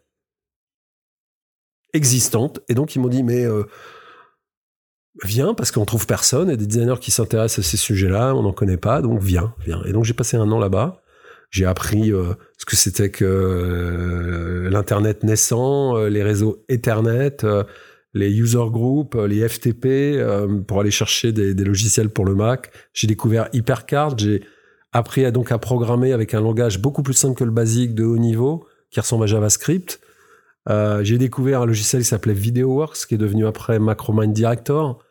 existante. 1.93 2.61
Et 2.69 2.75
donc 2.75 2.95
ils 2.95 3.01
m'ont 3.01 3.09
dit 3.09 3.23
mais 3.23 3.45
euh, 3.45 3.65
viens 5.25 5.55
parce 5.55 5.71
qu'on 5.71 5.85
trouve 5.85 6.07
personne 6.07 6.51
et 6.51 6.57
des 6.57 6.67
designers 6.67 7.01
qui 7.01 7.11
s'intéressent 7.11 7.65
à 7.65 7.69
ces 7.69 7.77
sujets-là, 7.77 8.35
on 8.35 8.43
n'en 8.43 8.53
connaît 8.53 8.77
pas, 8.77 9.03
donc 9.03 9.21
viens, 9.21 9.55
viens. 9.61 9.83
Et 9.85 9.93
donc 9.93 10.05
j'ai 10.05 10.15
passé 10.15 10.37
un 10.37 10.51
an 10.51 10.59
là-bas. 10.59 11.03
J'ai 11.51 11.67
appris 11.67 12.11
ce 12.57 12.65
que 12.65 12.77
c'était 12.77 13.11
que 13.11 14.71
l'internet 14.73 15.23
naissant, 15.23 15.99
les 15.99 16.23
réseaux 16.23 16.65
Ethernet 16.71 17.45
les 18.15 18.31
user 18.31 18.65
groups, 18.71 19.15
euh, 19.17 19.27
les 19.27 19.49
FTP 19.49 19.87
euh, 19.87 20.61
pour 20.63 20.81
aller 20.81 20.91
chercher 20.91 21.33
des, 21.33 21.55
logiciels 21.55 22.11
pour 22.11 22.25
le 22.25 22.35
Mac. 22.35 22.71
J'ai 22.93 23.07
découvert 23.07 23.49
HyperCard. 23.53 24.19
J'ai 24.19 24.43
appris 24.93 25.25
à 25.25 25.31
donc 25.31 25.53
à 25.53 25.59
programmer 25.59 26.13
avec 26.13 26.35
un 26.35 26.41
langage 26.41 26.81
beaucoup 26.81 27.03
plus 27.03 27.15
simple 27.15 27.37
que 27.37 27.45
le 27.45 27.51
basique 27.51 27.95
de 27.95 28.05
haut 28.05 28.19
niveau 28.19 28.67
qui 28.91 29.01
ressemble 29.01 29.25
à 29.25 29.27
JavaScript. 29.27 30.01
Euh, 30.69 31.03
j'ai 31.03 31.19
découvert 31.19 31.63
un 31.63 31.67
logiciel 31.67 32.03
qui 32.03 32.09
s'appelait 32.09 32.35
VideoWorks, 32.35 33.07
qui 33.07 33.15
est 33.15 33.19
devenu 33.19 33.47
après 33.47 33.79
Macromind 33.79 34.33
Director, 34.33 35.03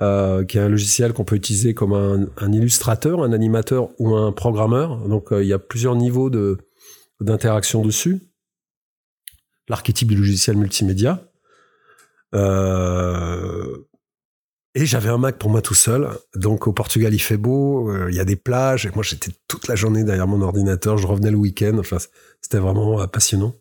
qui 0.00 0.04
est 0.04 0.60
un 0.60 0.68
logiciel 0.68 1.12
qu'on 1.12 1.24
peut 1.24 1.36
utiliser 1.36 1.74
comme 1.74 1.92
un, 1.92 2.52
illustrateur, 2.52 3.22
un 3.22 3.32
animateur 3.32 3.88
ou 3.98 4.14
un 4.14 4.30
programmeur. 4.30 5.08
Donc 5.08 5.28
il 5.32 5.46
y 5.46 5.52
a 5.52 5.58
plusieurs 5.58 5.96
niveaux 5.96 6.30
de 6.30 6.58
d'interaction 7.20 7.84
dessus. 7.84 8.20
L'archétype 9.68 10.08
du 10.08 10.16
logiciel 10.16 10.56
multimédia. 10.56 11.28
Euh, 12.34 13.78
et 14.74 14.86
j'avais 14.86 15.08
un 15.08 15.18
Mac 15.18 15.38
pour 15.38 15.50
moi 15.50 15.62
tout 15.62 15.74
seul. 15.74 16.08
Donc 16.34 16.66
au 16.66 16.72
Portugal, 16.72 17.12
il 17.12 17.18
fait 17.18 17.36
beau, 17.36 17.90
euh, 17.90 18.08
il 18.10 18.16
y 18.16 18.20
a 18.20 18.24
des 18.24 18.36
plages. 18.36 18.86
Et 18.86 18.90
moi, 18.94 19.02
j'étais 19.02 19.32
toute 19.46 19.68
la 19.68 19.74
journée 19.74 20.04
derrière 20.04 20.26
mon 20.26 20.40
ordinateur. 20.40 20.98
Je 20.98 21.06
revenais 21.06 21.30
le 21.30 21.36
week-end. 21.36 21.76
Enfin, 21.78 21.98
c'était 22.40 22.58
vraiment 22.58 23.00
euh, 23.00 23.06
passionnant. 23.06 23.54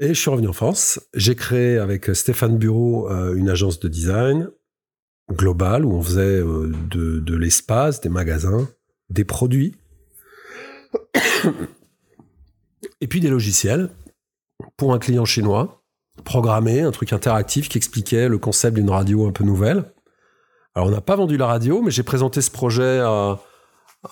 Et 0.00 0.08
je 0.08 0.20
suis 0.20 0.30
revenu 0.30 0.48
en 0.48 0.52
France. 0.52 0.98
J'ai 1.14 1.34
créé 1.34 1.76
avec 1.76 2.06
Stéphane 2.14 2.56
Bureau 2.56 3.08
une 3.34 3.48
agence 3.50 3.78
de 3.80 3.88
design 3.88 4.50
globale 5.30 5.84
où 5.84 5.92
on 5.92 6.02
faisait 6.02 6.40
de, 6.40 7.20
de 7.20 7.36
l'espace, 7.36 8.00
des 8.00 8.08
magasins, 8.08 8.66
des 9.10 9.24
produits 9.24 9.76
et 13.00 13.06
puis 13.06 13.20
des 13.20 13.28
logiciels 13.28 13.90
pour 14.76 14.94
un 14.94 14.98
client 14.98 15.24
chinois 15.24 15.82
programmé, 16.24 16.80
un 16.80 16.90
truc 16.90 17.12
interactif 17.12 17.68
qui 17.68 17.78
expliquait 17.78 18.28
le 18.28 18.38
concept 18.38 18.76
d'une 18.76 18.90
radio 18.90 19.26
un 19.26 19.32
peu 19.32 19.44
nouvelle. 19.44 19.84
Alors 20.74 20.88
on 20.88 20.90
n'a 20.90 21.00
pas 21.00 21.16
vendu 21.16 21.36
la 21.36 21.46
radio, 21.46 21.82
mais 21.82 21.90
j'ai 21.90 22.02
présenté 22.02 22.40
ce 22.40 22.50
projet 22.50 23.02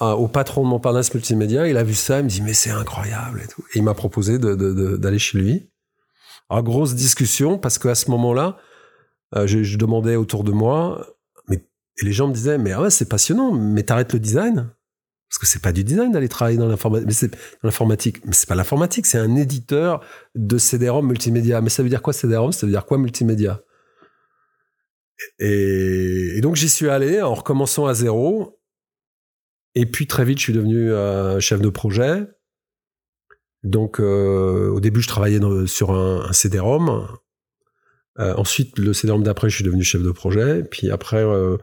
au 0.01 0.29
patron 0.29 0.65
de 0.65 0.69
Montparnasse 0.69 1.15
Multimédia. 1.15 1.69
Il 1.69 1.77
a 1.77 1.85
vu 1.85 1.95
ça, 1.95 2.19
il 2.19 2.25
me 2.25 2.29
dit 2.29 2.43
mais 2.43 2.55
c'est 2.55 2.71
incroyable 2.71 3.43
et 3.45 3.49
tout. 3.49 3.63
Et 3.75 3.79
il 3.79 3.83
m'a 3.83 3.95
proposé 3.95 4.39
d'aller 4.39 5.19
chez 5.19 5.39
lui. 5.39 5.71
Alors 6.49 6.65
grosse 6.65 6.95
discussion 6.95 7.59
parce 7.59 7.79
qu'à 7.79 7.95
ce 7.95 8.11
moment-là, 8.11 8.59
Euh, 9.35 9.47
je, 9.47 9.77
demandais 9.77 10.17
autour 10.17 10.43
de 10.45 10.53
moi, 10.53 11.07
mais 11.49 11.57
et 12.01 12.05
les 12.05 12.13
gens 12.13 12.29
me 12.29 12.33
disaient, 12.35 12.59
mais 12.59 12.73
ah 12.73 12.89
c'est 12.91 13.09
passionnant, 13.09 13.53
mais 13.53 13.83
t'arrêtes 13.83 14.13
le 14.15 14.21
design? 14.21 14.71
Parce 15.29 15.39
que 15.39 15.47
c'est 15.47 15.61
pas 15.61 15.73
du 15.73 15.85
design 15.85 16.13
d'aller 16.13 16.29
travailler 16.31 16.57
dans 16.57 16.67
l'informatique, 16.69 17.07
mais 17.07 17.13
c'est 17.13 17.37
l'informatique, 17.63 18.25
mais 18.25 18.33
c'est 18.33 18.49
pas 18.49 18.55
l'informatique, 18.55 19.05
c'est 19.05 19.19
un 19.19 19.37
éditeur 19.37 20.03
de 20.35 20.57
CD-ROM 20.57 21.07
multimédia. 21.07 21.61
Mais 21.61 21.69
ça 21.69 21.83
veut 21.83 21.91
dire 21.91 22.01
quoi 22.01 22.15
CD-ROM? 22.15 22.53
Ça 22.53 22.67
veut 22.67 22.73
dire 22.73 22.87
quoi 22.87 22.97
multimédia? 22.99 23.61
Et, 25.39 26.37
et 26.37 26.41
donc 26.41 26.57
j'y 26.57 26.69
suis 26.69 26.89
allé 26.89 27.21
en 27.23 27.35
recommençant 27.35 27.87
à 27.87 27.95
zéro. 27.95 28.59
Et 29.75 29.87
puis 29.87 30.07
très 30.07 30.25
vite, 30.25 30.39
je 30.39 30.45
suis 30.45 30.53
devenu 30.53 30.91
euh, 30.91 31.41
chef 31.41 31.61
de 31.61 31.69
projet. 31.69 32.27
Donc 33.65 34.01
euh, 34.01 34.69
au 34.71 34.81
début, 34.81 35.01
je 35.01 35.09
travaillais 35.09 35.41
sur 35.67 35.93
un, 35.93 36.29
un 36.29 36.33
CD-ROM. 36.33 37.07
Euh, 38.19 38.35
ensuite, 38.37 38.79
le 38.79 38.93
CD-ROM 38.93 39.23
d'après, 39.23 39.49
je 39.49 39.57
suis 39.57 39.65
devenu 39.65 39.83
chef 39.83 40.03
de 40.03 40.11
projet. 40.11 40.65
Puis 40.65 40.91
après, 40.91 41.23
euh, 41.23 41.57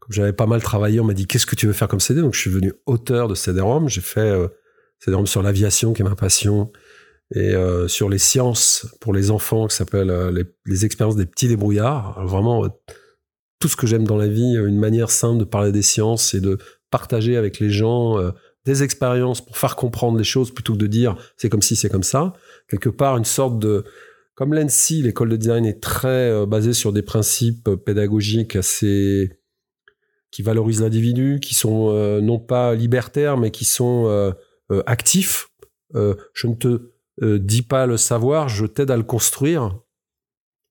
comme 0.00 0.12
j'avais 0.12 0.32
pas 0.32 0.46
mal 0.46 0.62
travaillé, 0.62 1.00
on 1.00 1.04
m'a 1.04 1.14
dit 1.14 1.26
qu'est-ce 1.26 1.46
que 1.46 1.56
tu 1.56 1.66
veux 1.66 1.72
faire 1.72 1.88
comme 1.88 2.00
CD 2.00 2.20
Donc 2.20 2.34
je 2.34 2.40
suis 2.40 2.50
devenu 2.50 2.72
auteur 2.86 3.28
de 3.28 3.34
CD-ROM. 3.34 3.88
J'ai 3.88 4.00
fait 4.00 4.34
CD-ROM 5.00 5.26
sur 5.26 5.42
l'aviation, 5.42 5.92
qui 5.92 6.02
est 6.02 6.04
ma 6.04 6.16
passion, 6.16 6.72
et 7.34 7.54
sur 7.86 8.08
les 8.08 8.18
sciences 8.18 8.86
pour 9.00 9.14
les 9.14 9.30
enfants, 9.30 9.66
qui 9.68 9.76
s'appelle 9.76 10.10
les, 10.30 10.44
les 10.66 10.84
expériences 10.84 11.16
des 11.16 11.26
petits 11.26 11.48
débrouillards. 11.48 12.18
Alors, 12.18 12.28
vraiment, 12.28 12.68
tout 13.58 13.68
ce 13.68 13.76
que 13.76 13.86
j'aime 13.86 14.04
dans 14.04 14.16
la 14.16 14.26
vie, 14.26 14.56
une 14.56 14.78
manière 14.78 15.10
simple 15.10 15.38
de 15.38 15.44
parler 15.44 15.72
des 15.72 15.82
sciences 15.82 16.34
et 16.34 16.40
de 16.40 16.58
partager 16.90 17.36
avec 17.36 17.60
les 17.60 17.70
gens 17.70 18.18
des 18.64 18.82
expériences 18.82 19.44
pour 19.44 19.56
faire 19.56 19.76
comprendre 19.76 20.18
les 20.18 20.24
choses 20.24 20.52
plutôt 20.52 20.74
que 20.74 20.78
de 20.78 20.86
dire 20.86 21.16
c'est 21.36 21.48
comme 21.48 21.62
si 21.62 21.76
c'est 21.76 21.88
comme 21.88 22.02
ça. 22.02 22.32
Quelque 22.68 22.88
part, 22.88 23.16
une 23.16 23.24
sorte 23.24 23.58
de 23.58 23.84
comme 24.34 24.54
l'ENSI, 24.54 25.02
l'école 25.02 25.28
de 25.28 25.36
design 25.36 25.66
est 25.66 25.80
très 25.80 26.30
euh, 26.30 26.46
basée 26.46 26.72
sur 26.72 26.92
des 26.92 27.02
principes 27.02 27.68
euh, 27.68 27.76
pédagogiques 27.76 28.56
assez 28.56 29.38
qui 30.30 30.42
valorisent 30.42 30.80
l'individu, 30.80 31.40
qui 31.40 31.54
sont 31.54 31.90
euh, 31.90 32.22
non 32.22 32.38
pas 32.38 32.74
libertaires 32.74 33.36
mais 33.36 33.50
qui 33.50 33.66
sont 33.66 34.32
actifs. 34.86 35.50
Je 35.94 36.46
ne 36.46 36.54
te 36.54 36.90
dis 37.20 37.60
pas 37.60 37.84
le 37.84 37.98
savoir, 37.98 38.48
je 38.48 38.64
t'aide 38.64 38.90
à 38.90 38.96
le 38.96 39.02
construire. 39.02 39.78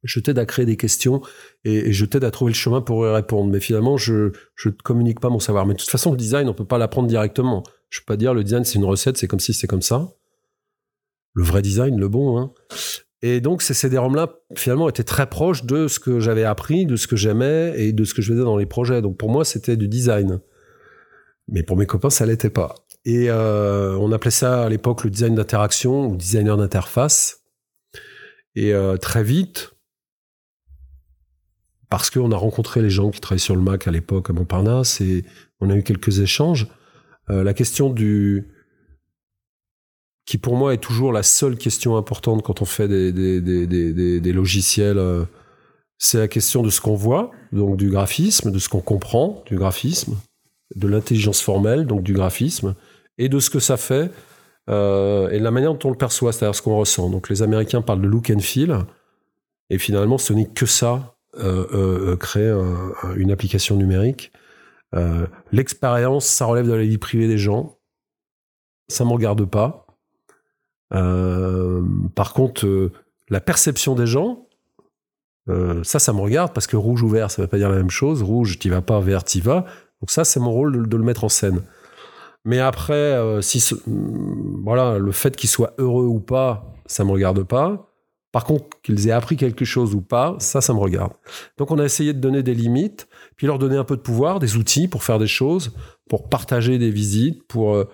Je 0.04 0.20
t'aide 0.20 0.40
à 0.40 0.46
créer 0.46 0.66
des 0.66 0.78
questions 0.78 1.22
et, 1.64 1.92
je 1.92 2.06
t'aide 2.06 2.24
à 2.24 2.32
trouver 2.32 2.52
le 2.52 2.58
chemin 2.58 2.82
pour 2.82 3.06
y 3.06 3.14
répondre. 3.14 3.52
Mais 3.52 3.60
finalement, 3.60 3.98
je 3.98 4.32
je 4.56 4.70
ne 4.70 4.74
communique 4.74 5.20
pas 5.20 5.30
mon 5.30 5.40
savoir. 5.40 5.66
Mais 5.66 5.74
de 5.74 5.80
toute 5.80 5.90
façon, 5.90 6.12
le 6.12 6.18
design, 6.18 6.50
on 6.50 6.54
peut 6.54 6.66
pas 6.66 6.78
l'apprendre 6.78 7.08
directement. 7.08 7.64
Je 7.90 8.00
peux 8.00 8.06
pas 8.06 8.18
dire 8.18 8.34
le 8.34 8.44
design 8.44 8.64
c'est 8.64 8.80
une 8.80 8.86
recette, 8.86 9.18
c'est 9.18 9.28
comme 9.28 9.40
si 9.40 9.54
c'est 9.54 9.68
comme 9.68 9.82
ça. 9.82 10.10
Le 11.34 11.44
vrai 11.44 11.62
design, 11.62 12.00
le 12.00 12.08
bon. 12.08 12.40
Hein. 12.40 12.52
Et 13.22 13.40
donc 13.40 13.62
ces 13.62 13.74
CD-ROM 13.74 14.16
là, 14.16 14.40
finalement, 14.56 14.90
étaient 14.90 15.04
très 15.04 15.28
proches 15.28 15.64
de 15.66 15.88
ce 15.88 16.00
que 16.00 16.20
j'avais 16.20 16.44
appris, 16.44 16.86
de 16.86 16.96
ce 16.96 17.08
que 17.08 17.16
j'aimais 17.16 17.74
et 17.78 17.94
de 17.94 18.04
ce 18.04 18.14
que 18.14 18.22
je 18.22 18.34
faisais 18.34 18.44
dans 18.44 18.58
les 18.58 18.66
projets. 18.66 19.02
Donc 19.02 19.18
pour 19.18 19.30
moi, 19.30 19.46
c'était 19.46 19.78
du 19.78 19.88
design. 19.88 20.42
Mais 21.48 21.64
pour 21.64 21.78
mes 21.78 21.86
copains, 21.86 22.10
ça 22.10 22.26
l'était 22.26 22.50
pas. 22.50 22.76
Et 23.06 23.30
euh, 23.30 23.96
on 23.98 24.12
appelait 24.12 24.32
ça 24.32 24.64
à 24.64 24.70
l'époque 24.70 25.04
le 25.04 25.10
design 25.10 25.36
d'interaction 25.36 26.08
ou 26.08 26.16
designer 26.16 26.58
d'interface. 26.58 27.44
Et 28.56 28.74
euh, 28.74 28.98
très 28.98 29.24
vite, 29.24 29.74
parce 31.92 32.10
qu'on 32.10 32.32
a 32.32 32.38
rencontré 32.38 32.82
les 32.82 32.90
gens 32.90 33.12
qui 33.12 33.20
travaillaient 33.20 33.38
sur 33.40 33.56
le 33.56 33.62
Mac 33.62 33.86
à 33.86 33.92
l'époque 33.92 34.30
à 34.30 34.34
Montparnasse 34.34 35.02
et 35.02 35.26
on 35.60 35.70
a 35.70 35.76
eu 35.76 35.84
quelques 35.84 36.20
échanges. 36.20 36.68
Euh, 37.30 37.44
la 37.44 37.54
question 37.54 37.90
du 37.90 38.48
qui 40.26 40.38
pour 40.38 40.56
moi 40.56 40.74
est 40.74 40.78
toujours 40.78 41.12
la 41.12 41.22
seule 41.22 41.58
question 41.58 41.98
importante 41.98 42.44
quand 42.44 42.62
on 42.62 42.66
fait 42.66 42.88
des, 42.88 43.12
des, 43.12 43.42
des, 43.42 44.22
des, 44.22 44.34
logiciels, 44.34 44.98
euh, 44.98 45.26
c'est 45.98 46.20
la 46.20 46.30
question 46.30 46.64
de 46.64 46.70
ce 46.70 46.80
qu'on 46.80 46.96
voit, 46.96 47.32
donc 47.52 47.76
du 47.76 47.90
graphisme, 47.90 48.52
de 48.52 48.60
ce 48.60 48.70
qu'on 48.70 48.80
comprend 48.80 49.44
du 49.48 49.58
graphisme, 49.58 50.16
de 50.78 50.88
l'intelligence 50.88 51.42
formelle, 51.42 51.86
donc 51.86 52.04
du 52.04 52.14
graphisme, 52.14 52.76
et 53.18 53.28
de 53.28 53.40
ce 53.40 53.50
que 53.50 53.60
ça 53.60 53.76
fait 53.76 54.12
euh, 54.70 55.30
et 55.30 55.40
de 55.40 55.44
la 55.44 55.52
manière 55.52 55.74
dont 55.74 55.90
on 55.90 55.92
le 55.92 55.98
perçoit, 55.98 56.32
c'est-à-dire 56.32 56.56
ce 56.56 56.62
qu'on 56.62 56.78
ressent. 56.78 57.10
Donc 57.10 57.28
les 57.28 57.42
Américains 57.42 57.82
parlent 57.82 58.02
de 58.02 58.08
look 58.08 58.30
and 58.30 58.40
feel, 58.40 58.86
et 59.70 59.78
finalement 59.78 60.18
ce 60.18 60.32
n'est 60.32 60.48
que 60.48 60.66
ça, 60.66 61.11
créer 62.20 62.50
un- 62.50 62.92
un- 63.04 63.16
une 63.16 63.32
application 63.32 63.76
numérique. 63.78 64.32
Euh, 64.96 65.28
L'expérience, 65.52 66.26
ça 66.26 66.46
relève 66.46 66.68
de 66.68 66.74
la 66.74 66.84
vie 66.84 66.98
privée 66.98 67.28
des 67.28 67.38
gens. 67.38 67.78
Ça 68.90 69.06
m'en 69.06 69.14
regarde 69.14 69.46
pas. 69.46 69.86
Euh, 70.94 71.82
par 72.16 72.34
contre, 72.34 72.66
euh, 72.66 72.92
la 73.30 73.40
perception 73.40 73.96
des 73.96 74.06
gens, 74.06 74.48
euh, 75.50 75.84
ça, 75.84 76.00
ça 76.00 76.12
me 76.14 76.20
regarde 76.20 76.54
parce 76.54 76.68
que 76.68 76.76
rouge 76.76 77.02
ou 77.04 77.08
vert, 77.08 77.32
ça 77.32 77.42
veut 77.42 77.48
pas 77.48 77.58
dire 77.58 77.70
la 77.70 77.78
même 77.78 77.90
chose. 77.90 78.22
Rouge, 78.22 78.60
t'y 78.60 78.70
vas 78.70 78.82
pas, 78.82 79.00
vert, 79.00 79.24
t'y 79.24 79.40
vas. 79.40 79.66
Donc 80.02 80.12
ça, 80.12 80.24
c'est 80.26 80.40
mon 80.40 80.52
rôle 80.52 80.88
de, 80.90 80.98
le 80.98 81.04
mettre 81.04 81.24
en 81.24 81.30
scène. 81.30 81.62
Mais 82.44 82.60
après, 82.60 82.94
euh, 82.94 83.42
si 83.42 83.64
hum, 83.88 84.62
voilà, 84.64 84.98
le 84.98 85.12
fait 85.12 85.36
qu'ils 85.36 85.50
soient 85.50 85.74
heureux 85.78 86.06
ou 86.06 86.20
pas, 86.20 86.74
ça 86.86 87.06
me 87.06 87.12
regarde 87.12 87.44
pas. 87.44 87.91
Par 88.32 88.46
contre, 88.46 88.66
qu'ils 88.82 89.08
aient 89.08 89.12
appris 89.12 89.36
quelque 89.36 89.66
chose 89.66 89.94
ou 89.94 90.02
pas, 90.02 90.36
ça, 90.40 90.62
ça 90.62 90.74
me 90.74 90.80
regarde. 90.80 91.14
Donc 91.58 91.72
on 91.72 91.80
a 91.80 91.84
essayé 91.84 92.14
de 92.14 92.20
donner 92.20 92.44
des 92.44 92.54
limites, 92.54 93.08
puis 93.36 93.48
leur 93.48 93.60
donner 93.60 93.76
un 93.76 93.84
peu 93.84 93.98
de 93.98 94.02
pouvoir, 94.02 94.40
des 94.40 94.56
outils 94.56 94.88
pour 94.88 95.04
faire 95.04 95.20
des 95.20 95.28
choses, 95.28 95.74
pour 96.10 96.30
partager 96.30 96.78
des 96.78 96.92
visites, 96.92 97.44
pour 97.48 97.76
euh, 97.76 97.86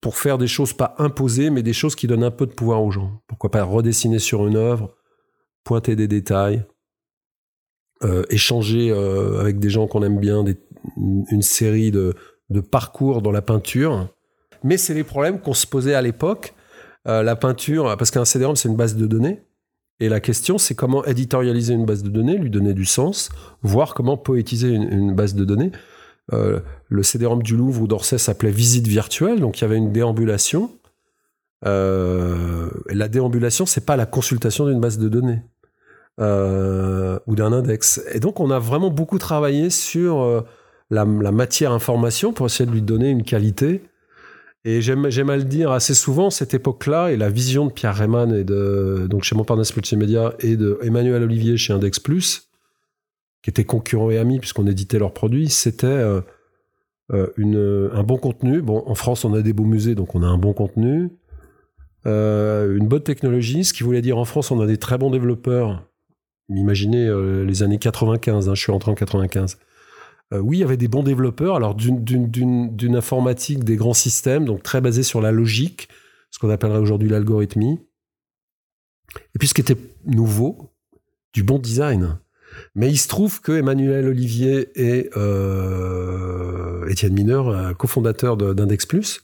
pour 0.00 0.18
faire 0.18 0.38
des 0.38 0.46
choses 0.46 0.72
pas 0.72 0.94
imposées, 0.98 1.50
mais 1.50 1.62
des 1.62 1.72
choses 1.72 1.96
qui 1.96 2.06
donnent 2.06 2.24
un 2.24 2.30
peu 2.30 2.46
de 2.46 2.52
pouvoir 2.52 2.82
aux 2.82 2.90
gens. 2.90 3.22
Pourquoi 3.26 3.50
pas 3.50 3.64
redessiner 3.64 4.18
sur 4.18 4.46
une 4.46 4.56
œuvre, 4.56 4.94
pointer 5.64 5.96
des 5.96 6.06
détails, 6.06 6.64
euh, 8.04 8.24
échanger 8.28 8.90
euh, 8.90 9.40
avec 9.40 9.58
des 9.58 9.70
gens 9.70 9.86
qu'on 9.86 10.02
aime 10.02 10.20
bien, 10.20 10.44
une 10.96 11.42
série 11.42 11.90
de, 11.90 12.14
de 12.50 12.60
parcours 12.60 13.22
dans 13.22 13.32
la 13.32 13.42
peinture. 13.42 14.08
Mais 14.62 14.76
c'est 14.76 14.94
les 14.94 15.04
problèmes 15.04 15.40
qu'on 15.40 15.54
se 15.54 15.66
posait 15.66 15.94
à 15.94 16.02
l'époque. 16.02 16.54
Euh, 17.08 17.22
la 17.22 17.36
peinture, 17.36 17.96
parce 17.96 18.10
qu'un 18.10 18.24
CD-ROM, 18.24 18.56
c'est 18.56 18.68
une 18.68 18.76
base 18.76 18.96
de 18.96 19.06
données. 19.06 19.42
Et 20.00 20.08
la 20.08 20.20
question, 20.20 20.58
c'est 20.58 20.74
comment 20.74 21.04
éditorialiser 21.04 21.72
une 21.72 21.86
base 21.86 22.02
de 22.02 22.10
données, 22.10 22.36
lui 22.36 22.50
donner 22.50 22.74
du 22.74 22.84
sens, 22.84 23.30
voir 23.62 23.94
comment 23.94 24.16
poétiser 24.16 24.68
une, 24.68 25.14
base 25.14 25.34
de 25.34 25.44
données. 25.44 25.72
Euh, 26.32 26.60
le 26.88 27.02
CD-ROM 27.02 27.42
du 27.42 27.56
Louvre 27.56 27.82
ou 27.82 27.86
d'Orsay 27.86 28.18
s'appelait 28.18 28.50
Visite 28.50 28.86
virtuelle, 28.88 29.40
donc 29.40 29.58
il 29.58 29.62
y 29.62 29.64
avait 29.64 29.76
une 29.76 29.92
déambulation. 29.92 30.70
Euh, 31.64 32.68
la 32.90 33.08
déambulation, 33.08 33.64
c'est 33.64 33.86
pas 33.86 33.96
la 33.96 34.04
consultation 34.04 34.66
d'une 34.66 34.80
base 34.80 34.98
de 34.98 35.08
données 35.08 35.40
ou 36.18 37.34
d'un 37.34 37.52
index. 37.52 38.02
Et 38.12 38.20
donc, 38.20 38.40
on 38.40 38.50
a 38.50 38.58
vraiment 38.58 38.90
beaucoup 38.90 39.18
travaillé 39.18 39.70
sur 39.70 40.44
la, 40.90 41.04
la 41.04 41.32
matière 41.32 41.72
information 41.72 42.32
pour 42.32 42.46
essayer 42.46 42.66
de 42.66 42.72
lui 42.72 42.82
donner 42.82 43.10
une 43.10 43.22
qualité. 43.22 43.82
Et 44.68 44.82
j'aime 44.82 45.04
à 45.04 45.36
le 45.36 45.44
dire 45.44 45.70
assez 45.70 45.94
souvent, 45.94 46.28
cette 46.28 46.52
époque-là 46.52 47.12
et 47.12 47.16
la 47.16 47.30
vision 47.30 47.66
de 47.66 47.72
Pierre 47.72 47.94
Rayman 47.94 48.34
et 48.34 48.42
de 48.42 49.06
donc 49.08 49.22
chez 49.22 49.36
Montparnasse 49.36 49.76
Multimédia 49.76 50.34
et 50.40 50.56
de 50.56 50.80
Emmanuel 50.82 51.22
Olivier 51.22 51.56
chez 51.56 51.72
Index 51.72 52.00
Plus, 52.00 52.48
qui 53.42 53.50
étaient 53.50 53.62
concurrents 53.62 54.10
et 54.10 54.18
amis 54.18 54.40
puisqu'on 54.40 54.66
éditait 54.66 54.98
leurs 54.98 55.14
produits, 55.14 55.50
c'était 55.50 55.86
euh, 55.86 56.20
euh, 57.12 57.90
un 57.92 58.02
bon 58.02 58.16
contenu. 58.16 58.60
Bon, 58.60 58.82
en 58.86 58.96
France, 58.96 59.24
on 59.24 59.34
a 59.34 59.42
des 59.42 59.52
beaux 59.52 59.64
musées, 59.64 59.94
donc 59.94 60.16
on 60.16 60.24
a 60.24 60.26
un 60.26 60.36
bon 60.36 60.52
contenu. 60.52 61.10
Euh, 62.04 62.76
une 62.76 62.88
bonne 62.88 63.04
technologie, 63.04 63.62
ce 63.62 63.72
qui 63.72 63.84
voulait 63.84 64.02
dire 64.02 64.18
en 64.18 64.24
France, 64.24 64.50
on 64.50 64.60
a 64.60 64.66
des 64.66 64.78
très 64.78 64.98
bons 64.98 65.10
développeurs. 65.10 65.84
Imaginez 66.48 67.06
euh, 67.06 67.44
les 67.44 67.62
années 67.62 67.78
95, 67.78 68.48
hein, 68.48 68.54
je 68.56 68.60
suis 68.60 68.72
entré 68.72 68.90
en 68.90 68.96
95. 68.96 69.58
Euh, 70.32 70.40
oui, 70.40 70.58
il 70.58 70.60
y 70.60 70.64
avait 70.64 70.76
des 70.76 70.88
bons 70.88 71.02
développeurs, 71.04 71.54
alors 71.56 71.74
d'une- 71.74 72.96
informatique, 72.96 73.62
des 73.64 73.76
grands 73.76 73.94
systèmes, 73.94 74.44
donc 74.44 74.62
très 74.62 74.80
basés 74.80 75.04
sur 75.04 75.20
la 75.20 75.30
logique, 75.32 75.88
ce 76.30 76.38
qu'on 76.38 76.50
appellerait 76.50 76.78
aujourd'hui 76.80 77.08
l'algorithmie. 77.08 77.78
Et 79.34 79.38
puis 79.38 79.46
ce 79.48 79.54
qui 79.54 79.60
était 79.60 79.76
nouveau, 80.04 80.72
du 81.32 81.42
bon 81.42 81.58
design. 81.58 82.18
Mais 82.74 82.90
il 82.90 82.96
se 82.96 83.08
trouve 83.08 83.40
que 83.40 83.52
Emmanuel 83.52 84.08
Olivier 84.08 84.68
et 84.74 85.10
euh, 85.16 86.86
Étienne 86.88 87.12
Mineur, 87.14 87.48
euh, 87.48 87.72
cofondateur 87.74 88.36
de- 88.36 88.52
d'Index 88.52 88.86
Plus, 88.86 89.22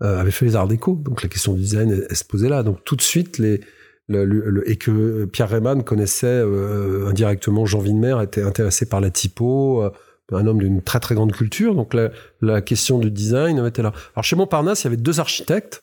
avaient 0.00 0.32
fait 0.32 0.46
les 0.46 0.56
arts 0.56 0.66
déco. 0.66 0.96
Donc 0.96 1.22
la 1.22 1.28
question 1.28 1.52
du 1.54 1.60
design, 1.60 1.90
elle, 1.90 2.06
elle 2.10 2.16
se 2.16 2.24
posait 2.24 2.48
là. 2.48 2.62
Donc 2.64 2.82
tout 2.84 2.96
de 2.96 3.02
suite, 3.02 3.38
les, 3.38 3.60
et 4.08 4.76
que 4.76 5.24
Pierre 5.26 5.48
Rayman 5.48 5.84
connaissait 5.84 6.26
euh, 6.26 7.08
indirectement 7.08 7.66
Jean 7.66 7.80
Villemer, 7.80 8.16
était 8.22 8.42
intéressé 8.42 8.86
par 8.86 9.00
la 9.00 9.10
typo, 9.10 9.82
euh, 9.82 9.90
un 10.32 10.46
homme 10.46 10.58
d'une 10.58 10.82
très 10.82 11.00
très 11.00 11.14
grande 11.14 11.32
culture. 11.32 11.74
Donc 11.74 11.94
la, 12.40 12.62
question 12.62 12.98
du 12.98 13.10
design 13.10 13.64
était 13.66 13.82
là. 13.82 13.92
Alors 14.14 14.24
chez 14.24 14.36
Montparnasse, 14.36 14.82
il 14.82 14.84
y 14.84 14.88
avait 14.88 14.96
deux 14.96 15.20
architectes 15.20 15.82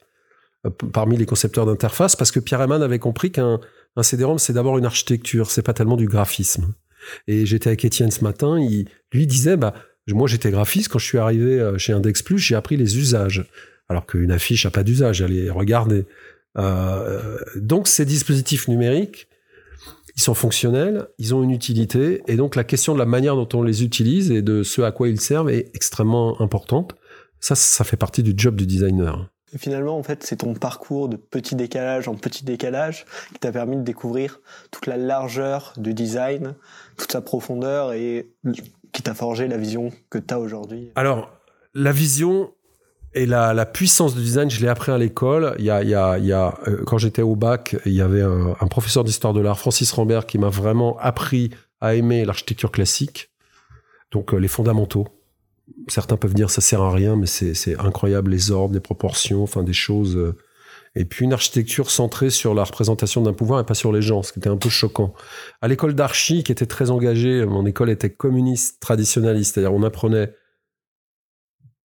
euh, 0.65 0.69
parmi 0.93 1.17
les 1.17 1.25
concepteurs 1.25 1.65
d'interface 1.65 2.15
parce 2.15 2.31
que 2.31 2.39
Pierre 2.39 2.59
Rayman 2.59 2.81
avait 2.81 2.99
compris 2.99 3.31
qu'un 3.31 3.59
un 3.95 4.03
CD-ROM, 4.03 4.37
c'est 4.37 4.53
d'abord 4.53 4.77
une 4.77 4.85
architecture, 4.85 5.49
c'est 5.49 5.63
pas 5.63 5.73
tellement 5.73 5.97
du 5.97 6.07
graphisme. 6.07 6.73
Et 7.27 7.45
j'étais 7.45 7.69
avec 7.69 7.83
Étienne 7.83 8.11
ce 8.11 8.23
matin, 8.23 8.59
il, 8.59 8.87
lui 9.11 9.25
disait, 9.25 9.57
bah, 9.57 9.73
moi 10.09 10.27
j'étais 10.27 10.51
graphiste, 10.51 10.89
quand 10.89 10.99
je 10.99 11.05
suis 11.05 11.17
arrivé 11.17 11.59
euh, 11.59 11.77
chez 11.77 11.93
Index 11.93 12.21
Plus, 12.21 12.37
j'ai 12.37 12.55
appris 12.55 12.77
les 12.77 12.97
usages. 12.97 13.45
Alors 13.89 14.05
qu'une 14.05 14.31
affiche 14.31 14.65
n'a 14.65 14.71
pas 14.71 14.83
d'usage, 14.83 15.21
elle 15.21 15.33
est. 15.33 15.49
Euh, 16.57 17.37
donc 17.55 17.87
ces 17.87 18.05
dispositifs 18.05 18.67
numériques, 18.67 19.27
ils 20.15 20.21
sont 20.21 20.33
fonctionnels, 20.33 21.07
ils 21.17 21.33
ont 21.33 21.43
une 21.43 21.51
utilité, 21.51 22.21
et 22.27 22.35
donc 22.35 22.55
la 22.55 22.63
question 22.63 22.93
de 22.93 22.99
la 22.99 23.05
manière 23.05 23.35
dont 23.35 23.47
on 23.53 23.63
les 23.63 23.83
utilise 23.83 24.31
et 24.31 24.41
de 24.41 24.63
ce 24.63 24.81
à 24.81 24.91
quoi 24.91 25.07
ils 25.07 25.21
servent 25.21 25.49
est 25.49 25.71
extrêmement 25.73 26.41
importante. 26.41 26.95
Ça, 27.39 27.55
ça 27.55 27.83
fait 27.85 27.95
partie 27.95 28.21
du 28.23 28.33
job 28.35 28.55
du 28.55 28.65
designer. 28.65 29.29
Et 29.53 29.57
finalement, 29.57 29.97
en 29.97 30.03
fait, 30.03 30.23
c'est 30.23 30.37
ton 30.37 30.53
parcours 30.53 31.09
de 31.09 31.15
petit 31.15 31.55
décalage 31.55 32.07
en 32.07 32.15
petit 32.15 32.43
décalage 32.43 33.05
qui 33.33 33.39
t'a 33.39 33.51
permis 33.51 33.77
de 33.77 33.81
découvrir 33.81 34.41
toute 34.71 34.85
la 34.85 34.97
largeur 34.97 35.73
du 35.77 35.93
design, 35.93 36.55
toute 36.97 37.11
sa 37.11 37.21
profondeur 37.21 37.93
et 37.93 38.31
qui 38.91 39.01
t'a 39.01 39.13
forgé 39.13 39.47
la 39.47 39.57
vision 39.57 39.91
que 40.09 40.17
tu 40.17 40.33
as 40.33 40.39
aujourd'hui. 40.39 40.91
Alors, 40.95 41.31
la 41.73 41.91
vision, 41.91 42.53
et 43.13 43.25
la, 43.25 43.53
la, 43.53 43.65
puissance 43.65 44.15
du 44.15 44.21
design, 44.21 44.49
je 44.49 44.61
l'ai 44.61 44.67
appris 44.67 44.91
à 44.91 44.97
l'école. 44.97 45.55
Il 45.57 45.65
y 45.65 45.71
a, 45.71 45.81
il 45.83 45.89
y 45.89 45.95
a, 45.95 46.17
il 46.19 46.25
y 46.25 46.33
a 46.33 46.59
euh, 46.67 46.83
quand 46.85 46.97
j'étais 46.97 47.23
au 47.23 47.35
bac, 47.35 47.75
il 47.85 47.93
y 47.93 48.01
avait 48.01 48.21
un, 48.21 48.55
un 48.59 48.67
professeur 48.67 49.03
d'histoire 49.03 49.33
de 49.33 49.41
l'art, 49.41 49.57
Francis 49.57 49.91
Rambert, 49.91 50.27
qui 50.27 50.37
m'a 50.37 50.49
vraiment 50.49 50.97
appris 50.99 51.49
à 51.81 51.95
aimer 51.95 52.25
l'architecture 52.25 52.71
classique. 52.71 53.31
Donc 54.11 54.33
euh, 54.33 54.37
les 54.37 54.47
fondamentaux. 54.47 55.07
Certains 55.87 56.17
peuvent 56.17 56.33
dire 56.33 56.49
ça 56.49 56.61
sert 56.61 56.81
à 56.81 56.91
rien, 56.91 57.15
mais 57.15 57.27
c'est 57.27 57.79
incroyable 57.79 58.31
les 58.31 58.51
ordres, 58.51 58.73
les 58.73 58.79
proportions, 58.79 59.43
enfin 59.43 59.63
des 59.63 59.73
choses. 59.73 60.15
Euh. 60.15 60.35
Et 60.95 61.05
puis 61.05 61.25
une 61.25 61.33
architecture 61.33 61.91
centrée 61.91 62.31
sur 62.31 62.55
la 62.55 62.63
représentation 62.63 63.21
d'un 63.21 63.33
pouvoir 63.33 63.59
et 63.59 63.65
pas 63.65 63.75
sur 63.75 63.91
les 63.91 64.01
gens, 64.01 64.23
ce 64.23 64.33
qui 64.33 64.39
était 64.39 64.49
un 64.49 64.57
peu 64.57 64.69
choquant. 64.69 65.13
À 65.61 65.67
l'école 65.67 65.93
d'archi, 65.93 66.43
qui 66.43 66.51
était 66.51 66.65
très 66.65 66.89
engagée, 66.89 67.45
mon 67.45 67.65
école 67.67 67.91
était 67.91 68.09
communiste 68.09 68.79
traditionnaliste, 68.79 69.53
c'est-à-dire 69.53 69.73
on 69.73 69.83
apprenait 69.83 70.33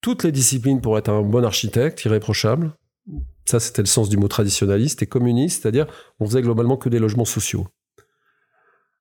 toutes 0.04 0.22
les 0.22 0.32
disciplines 0.32 0.82
pour 0.82 0.98
être 0.98 1.08
un 1.08 1.22
bon 1.22 1.46
architecte, 1.46 2.04
irréprochable. 2.04 2.74
Ça, 3.46 3.58
c'était 3.58 3.80
le 3.80 3.86
sens 3.86 4.10
du 4.10 4.18
mot 4.18 4.28
traditionnaliste 4.28 5.02
et 5.02 5.06
communiste, 5.06 5.62
c'est-à-dire 5.62 5.86
on 6.20 6.26
faisait 6.26 6.42
globalement 6.42 6.76
que 6.76 6.90
des 6.90 6.98
logements 6.98 7.24
sociaux. 7.24 7.66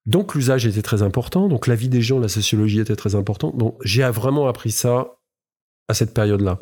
Donc 0.05 0.33
l'usage 0.33 0.65
était 0.65 0.81
très 0.81 1.01
important, 1.01 1.49
donc 1.49 1.67
la 1.67 1.75
vie 1.75 1.89
des 1.89 2.01
gens, 2.01 2.19
la 2.19 2.29
sociologie 2.29 2.79
était 2.79 2.95
très 2.95 3.15
importante. 3.15 3.57
Donc 3.57 3.75
j'ai 3.83 4.09
vraiment 4.11 4.47
appris 4.47 4.71
ça 4.71 5.17
à 5.89 5.93
cette 5.93 6.13
période-là. 6.13 6.59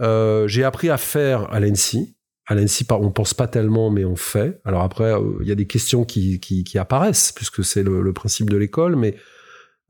Euh, 0.00 0.48
j'ai 0.48 0.64
appris 0.64 0.88
à 0.88 0.96
faire 0.96 1.52
à 1.52 1.60
l'ENSI. 1.60 2.16
À 2.46 2.54
l'ENSI, 2.54 2.86
on 2.88 3.10
pense 3.10 3.34
pas 3.34 3.46
tellement, 3.46 3.90
mais 3.90 4.06
on 4.06 4.16
fait. 4.16 4.58
Alors 4.64 4.80
après, 4.80 5.12
euh, 5.12 5.36
il 5.42 5.48
y 5.48 5.52
a 5.52 5.54
des 5.54 5.66
questions 5.66 6.06
qui, 6.06 6.40
qui, 6.40 6.78
apparaissent, 6.78 7.32
puisque 7.32 7.62
c'est 7.62 7.82
le, 7.82 8.10
principe 8.14 8.48
de 8.48 8.56
l'école, 8.56 8.96
mais 8.96 9.16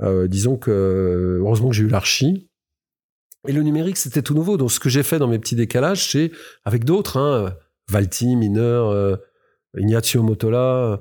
euh, 0.02 0.26
disons 0.26 0.56
que 0.56 1.38
heureusement 1.40 1.68
que 1.68 1.76
j'ai 1.76 1.84
eu 1.84 1.88
l'archi, 1.88 2.49
et 3.48 3.52
le 3.52 3.62
numérique, 3.62 3.96
c'était 3.96 4.22
tout 4.22 4.34
nouveau. 4.34 4.56
Donc, 4.56 4.70
ce 4.70 4.80
que 4.80 4.88
j'ai 4.88 5.02
fait 5.02 5.18
dans 5.18 5.28
mes 5.28 5.38
petits 5.38 5.56
décalages, 5.56 6.10
c'est 6.10 6.30
avec 6.64 6.84
d'autres, 6.84 7.16
hein, 7.16 7.54
Valti, 7.88 8.36
Mineur, 8.36 8.88
euh, 8.88 9.16
Ignazio 9.76 10.22
Motola, 10.22 11.00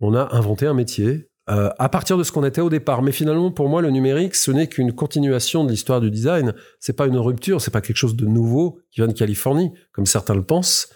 on 0.00 0.14
a 0.14 0.34
inventé 0.34 0.66
un 0.66 0.74
métier 0.74 1.30
euh, 1.48 1.70
à 1.78 1.88
partir 1.88 2.18
de 2.18 2.24
ce 2.24 2.32
qu'on 2.32 2.44
était 2.44 2.60
au 2.60 2.70
départ. 2.70 3.02
Mais 3.02 3.12
finalement, 3.12 3.50
pour 3.52 3.68
moi, 3.68 3.80
le 3.80 3.90
numérique, 3.90 4.34
ce 4.34 4.50
n'est 4.50 4.66
qu'une 4.66 4.92
continuation 4.92 5.64
de 5.64 5.70
l'histoire 5.70 6.00
du 6.00 6.10
design. 6.10 6.54
C'est 6.80 6.94
pas 6.94 7.06
une 7.06 7.18
rupture, 7.18 7.60
c'est 7.60 7.70
pas 7.70 7.80
quelque 7.80 7.96
chose 7.96 8.16
de 8.16 8.26
nouveau 8.26 8.80
qui 8.90 9.00
vient 9.00 9.06
de 9.06 9.12
Californie, 9.12 9.72
comme 9.92 10.06
certains 10.06 10.34
le 10.34 10.42
pensent. 10.42 10.88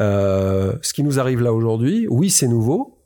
Euh, 0.00 0.72
ce 0.82 0.92
qui 0.92 1.04
nous 1.04 1.20
arrive 1.20 1.40
là 1.40 1.52
aujourd'hui, 1.52 2.08
oui, 2.10 2.28
c'est 2.28 2.48
nouveau, 2.48 2.98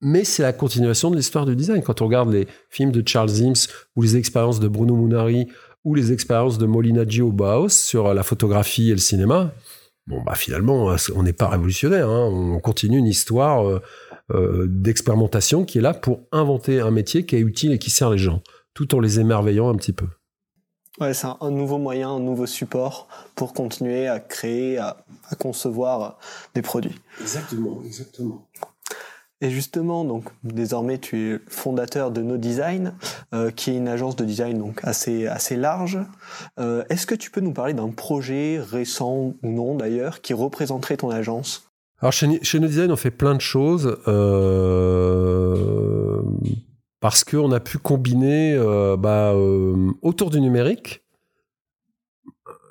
mais 0.00 0.24
c'est 0.24 0.42
la 0.42 0.54
continuation 0.54 1.10
de 1.10 1.16
l'histoire 1.16 1.44
du 1.44 1.54
design. 1.54 1.82
Quand 1.82 2.00
on 2.00 2.06
regarde 2.06 2.32
les 2.32 2.48
films 2.70 2.90
de 2.90 3.06
Charles 3.06 3.28
Sims 3.28 3.68
ou 3.94 4.00
les 4.00 4.16
expériences 4.16 4.60
de 4.60 4.68
Bruno 4.68 4.96
Munari 4.96 5.48
ou 5.84 5.94
les 5.94 6.12
expériences 6.12 6.58
de 6.58 6.66
Molina 6.66 7.06
Gio 7.06 7.30
Bauhaus 7.30 7.68
sur 7.68 8.12
la 8.14 8.22
photographie 8.22 8.90
et 8.90 8.94
le 8.94 8.98
cinéma, 8.98 9.52
bon 10.06 10.22
bah 10.22 10.34
finalement 10.34 10.94
on 11.14 11.22
n'est 11.22 11.32
pas 11.32 11.48
révolutionnaire, 11.48 12.08
hein. 12.08 12.28
on 12.30 12.58
continue 12.58 12.98
une 12.98 13.06
histoire 13.06 13.66
euh, 13.66 13.82
euh, 14.32 14.66
d'expérimentation 14.68 15.64
qui 15.64 15.78
est 15.78 15.82
là 15.82 15.94
pour 15.94 16.20
inventer 16.32 16.80
un 16.80 16.90
métier 16.90 17.26
qui 17.26 17.36
est 17.36 17.40
utile 17.40 17.72
et 17.72 17.78
qui 17.78 17.90
sert 17.90 18.10
les 18.10 18.18
gens, 18.18 18.42
tout 18.72 18.94
en 18.94 19.00
les 19.00 19.20
émerveillant 19.20 19.68
un 19.68 19.76
petit 19.76 19.92
peu. 19.92 20.06
Ouais, 21.00 21.12
c'est 21.12 21.26
un, 21.26 21.50
nouveau 21.50 21.78
moyen, 21.78 22.10
un 22.10 22.20
nouveau 22.20 22.46
support 22.46 23.08
pour 23.34 23.52
continuer 23.52 24.06
à 24.06 24.20
créer, 24.20 24.78
à 24.78 24.96
concevoir 25.40 26.18
des 26.54 26.62
produits. 26.62 26.94
Exactement, 27.20 27.82
exactement. 27.84 28.48
Et 29.40 29.50
justement, 29.50 30.04
donc 30.04 30.24
désormais 30.42 30.98
tu 30.98 31.34
es 31.34 31.40
fondateur 31.48 32.10
de 32.10 32.22
No 32.22 32.36
Design, 32.36 32.94
euh, 33.34 33.50
qui 33.50 33.70
est 33.70 33.76
une 33.76 33.88
agence 33.88 34.16
de 34.16 34.24
design 34.24 34.74
assez 34.82 35.56
large. 35.56 35.98
Euh, 36.58 36.84
est-ce 36.88 37.06
que 37.06 37.14
tu 37.14 37.30
peux 37.30 37.40
nous 37.40 37.52
parler 37.52 37.74
d'un 37.74 37.90
projet 37.90 38.60
récent 38.60 39.34
ou 39.42 39.50
non 39.50 39.74
d'ailleurs 39.74 40.20
qui 40.20 40.34
représenterait 40.34 40.96
ton 40.96 41.10
agence? 41.10 41.68
Alors 42.00 42.12
chez, 42.12 42.42
chez 42.42 42.60
No 42.60 42.68
Design, 42.68 42.92
on 42.92 42.96
fait 42.96 43.10
plein 43.10 43.34
de 43.34 43.40
choses 43.40 43.98
euh, 44.08 46.22
parce 47.00 47.24
qu'on 47.24 47.52
a 47.52 47.60
pu 47.60 47.78
combiner 47.78 48.56
bah, 48.98 49.34
autour 50.02 50.30
du 50.30 50.40
numérique 50.40 51.02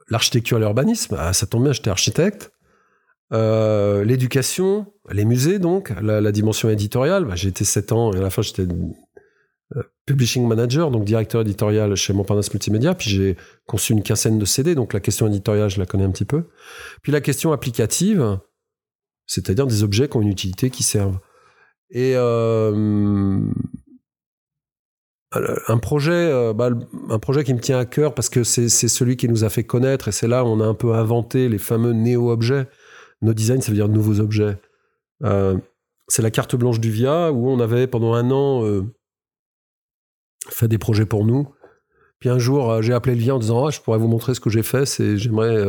l'architecture 0.09 0.57
et 0.57 0.61
l'urbanisme. 0.61 1.15
Ah, 1.19 1.33
ça 1.33 1.45
tombe 1.45 1.63
bien, 1.63 1.73
j'étais 1.73 1.89
architecte. 1.89 2.51
Euh, 3.33 4.03
l'éducation, 4.03 4.85
les 5.11 5.25
musées 5.25 5.57
donc, 5.57 5.91
la, 6.01 6.31
dimension 6.31 6.69
éditoriale. 6.69 7.25
Bah, 7.25 7.35
j'ai 7.35 7.49
été 7.49 7.63
7 7.63 7.91
ans 7.91 8.13
et 8.13 8.17
à 8.17 8.21
la 8.21 8.29
fin 8.29 8.43
j'étais 8.43 8.67
euh, 9.75 9.83
publishing 10.05 10.47
manager, 10.47 10.91
donc 10.91 11.03
directeur 11.03 11.41
éditorial 11.41 11.95
chez 11.95 12.13
Montparnasse 12.13 12.53
Multimédia. 12.53 12.93
Puis 12.93 13.09
j'ai 13.09 13.37
conçu 13.65 13.93
une 13.93 14.03
quinzaine 14.03 14.37
de 14.37 14.45
CD, 14.45 14.75
donc 14.75 14.93
la 14.93 14.99
question 14.99 15.27
éditoriale 15.27 15.69
je 15.69 15.79
la 15.79 15.87
connais 15.87 16.03
un 16.03 16.11
petit 16.11 16.25
peu. 16.25 16.43
Puis 17.01 17.11
la 17.11 17.21
question 17.21 17.51
applicative, 17.53 18.39
c'est-à-dire 19.25 19.65
des 19.65 19.83
objets 19.83 20.07
qui 20.07 20.17
ont 20.17 20.21
une 20.21 20.29
utilité, 20.29 20.69
qui 20.69 20.83
servent. 20.83 21.19
Et 21.89 22.13
euh, 22.15 23.39
un 25.31 25.77
projet, 25.79 26.53
bah, 26.53 26.69
un 27.09 27.19
projet 27.19 27.43
qui 27.43 27.55
me 27.55 27.59
tient 27.59 27.79
à 27.79 27.85
cœur 27.85 28.13
parce 28.13 28.29
que 28.29 28.43
c'est 28.43 28.69
celui 28.69 29.17
qui 29.17 29.27
nous 29.27 29.43
a 29.43 29.49
fait 29.49 29.63
connaître 29.63 30.07
et 30.07 30.11
c'est 30.11 30.27
là 30.27 30.43
où 30.43 30.47
on 30.47 30.59
a 30.59 30.65
un 30.65 30.75
peu 30.75 30.93
inventé 30.93 31.49
les 31.49 31.57
fameux 31.57 31.93
néo-objets. 31.93 32.67
No 33.23 33.33
design, 33.33 33.61
ça 33.61 33.71
veut 33.71 33.77
dire 33.77 33.87
nouveaux 33.87 34.19
objets. 34.19 34.57
Euh, 35.23 35.57
c'est 36.09 36.21
la 36.21 36.31
carte 36.31 36.55
blanche 36.55 36.79
du 36.79 36.91
VIA 36.91 37.31
où 37.31 37.49
on 37.49 37.59
avait 37.59 37.87
pendant 37.87 38.13
un 38.13 38.29
an 38.31 38.65
euh, 38.65 38.83
fait 40.49 40.67
des 40.67 40.77
projets 40.77 41.05
pour 41.05 41.25
nous. 41.25 41.47
Puis 42.19 42.29
un 42.29 42.37
jour, 42.37 42.69
euh, 42.69 42.81
j'ai 42.81 42.93
appelé 42.93 43.15
le 43.15 43.21
VIA 43.21 43.35
en 43.35 43.39
disant 43.39 43.65
ah, 43.65 43.69
Je 43.69 43.79
pourrais 43.79 43.97
vous 43.97 44.09
montrer 44.09 44.33
ce 44.33 44.41
que 44.41 44.49
j'ai 44.49 44.61
fait, 44.61 44.85
j'aimerais, 45.17 45.65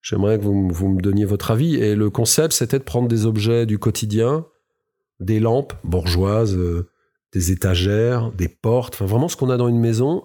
j'aimerais 0.00 0.38
que 0.38 0.42
vous, 0.44 0.68
vous, 0.68 0.88
me 0.88 1.00
donniez 1.00 1.24
votre 1.24 1.52
avis. 1.52 1.76
Et 1.76 1.94
le 1.94 2.10
concept, 2.10 2.52
c'était 2.52 2.80
de 2.80 2.84
prendre 2.84 3.06
des 3.06 3.26
objets 3.26 3.64
du 3.64 3.78
quotidien, 3.78 4.44
des 5.20 5.38
lampes 5.38 5.74
bourgeoises, 5.84 6.58
des 7.32 7.52
étagères, 7.52 8.32
des 8.32 8.48
portes, 8.48 8.94
enfin 8.94 9.06
vraiment 9.06 9.28
ce 9.28 9.36
qu'on 9.36 9.50
a 9.50 9.56
dans 9.56 9.68
une 9.68 9.80
maison, 9.80 10.22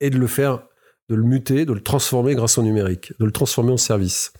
et 0.00 0.10
de 0.10 0.18
le 0.18 0.28
faire, 0.28 0.62
de 1.08 1.16
le 1.16 1.24
muter, 1.24 1.66
de 1.66 1.72
le 1.72 1.82
transformer 1.82 2.36
grâce 2.36 2.56
au 2.56 2.62
numérique, 2.62 3.12
de 3.18 3.24
le 3.24 3.32
transformer 3.32 3.72
en 3.72 3.76
service. 3.76 4.32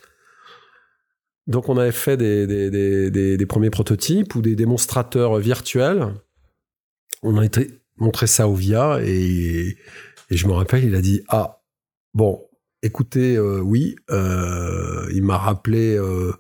Donc 1.47 1.69
on 1.69 1.77
avait 1.77 1.93
fait 1.93 2.17
des, 2.17 3.47
premiers 3.47 3.71
prototypes 3.71 4.35
ou 4.35 4.43
des 4.43 4.57
démonstrateurs 4.57 5.39
virtuels. 5.39 6.15
On 7.23 7.39
a 7.39 7.45
été 7.45 7.71
montré 7.99 8.27
ça 8.27 8.49
au 8.49 8.55
VIA 8.55 9.01
et, 9.03 9.77
je 10.31 10.47
me 10.49 10.53
rappelle, 10.53 10.85
il 10.85 10.95
a 10.95 11.01
dit 11.01 11.23
ah 11.29 11.63
bon, 12.15 12.43
écoutez, 12.83 13.37
euh, 13.37 13.61
oui, 13.61 13.95
euh, 14.11 15.09
il 15.15 15.23
m'a 15.23 15.39
rappelé, 15.39 15.97
euh, 15.97 16.33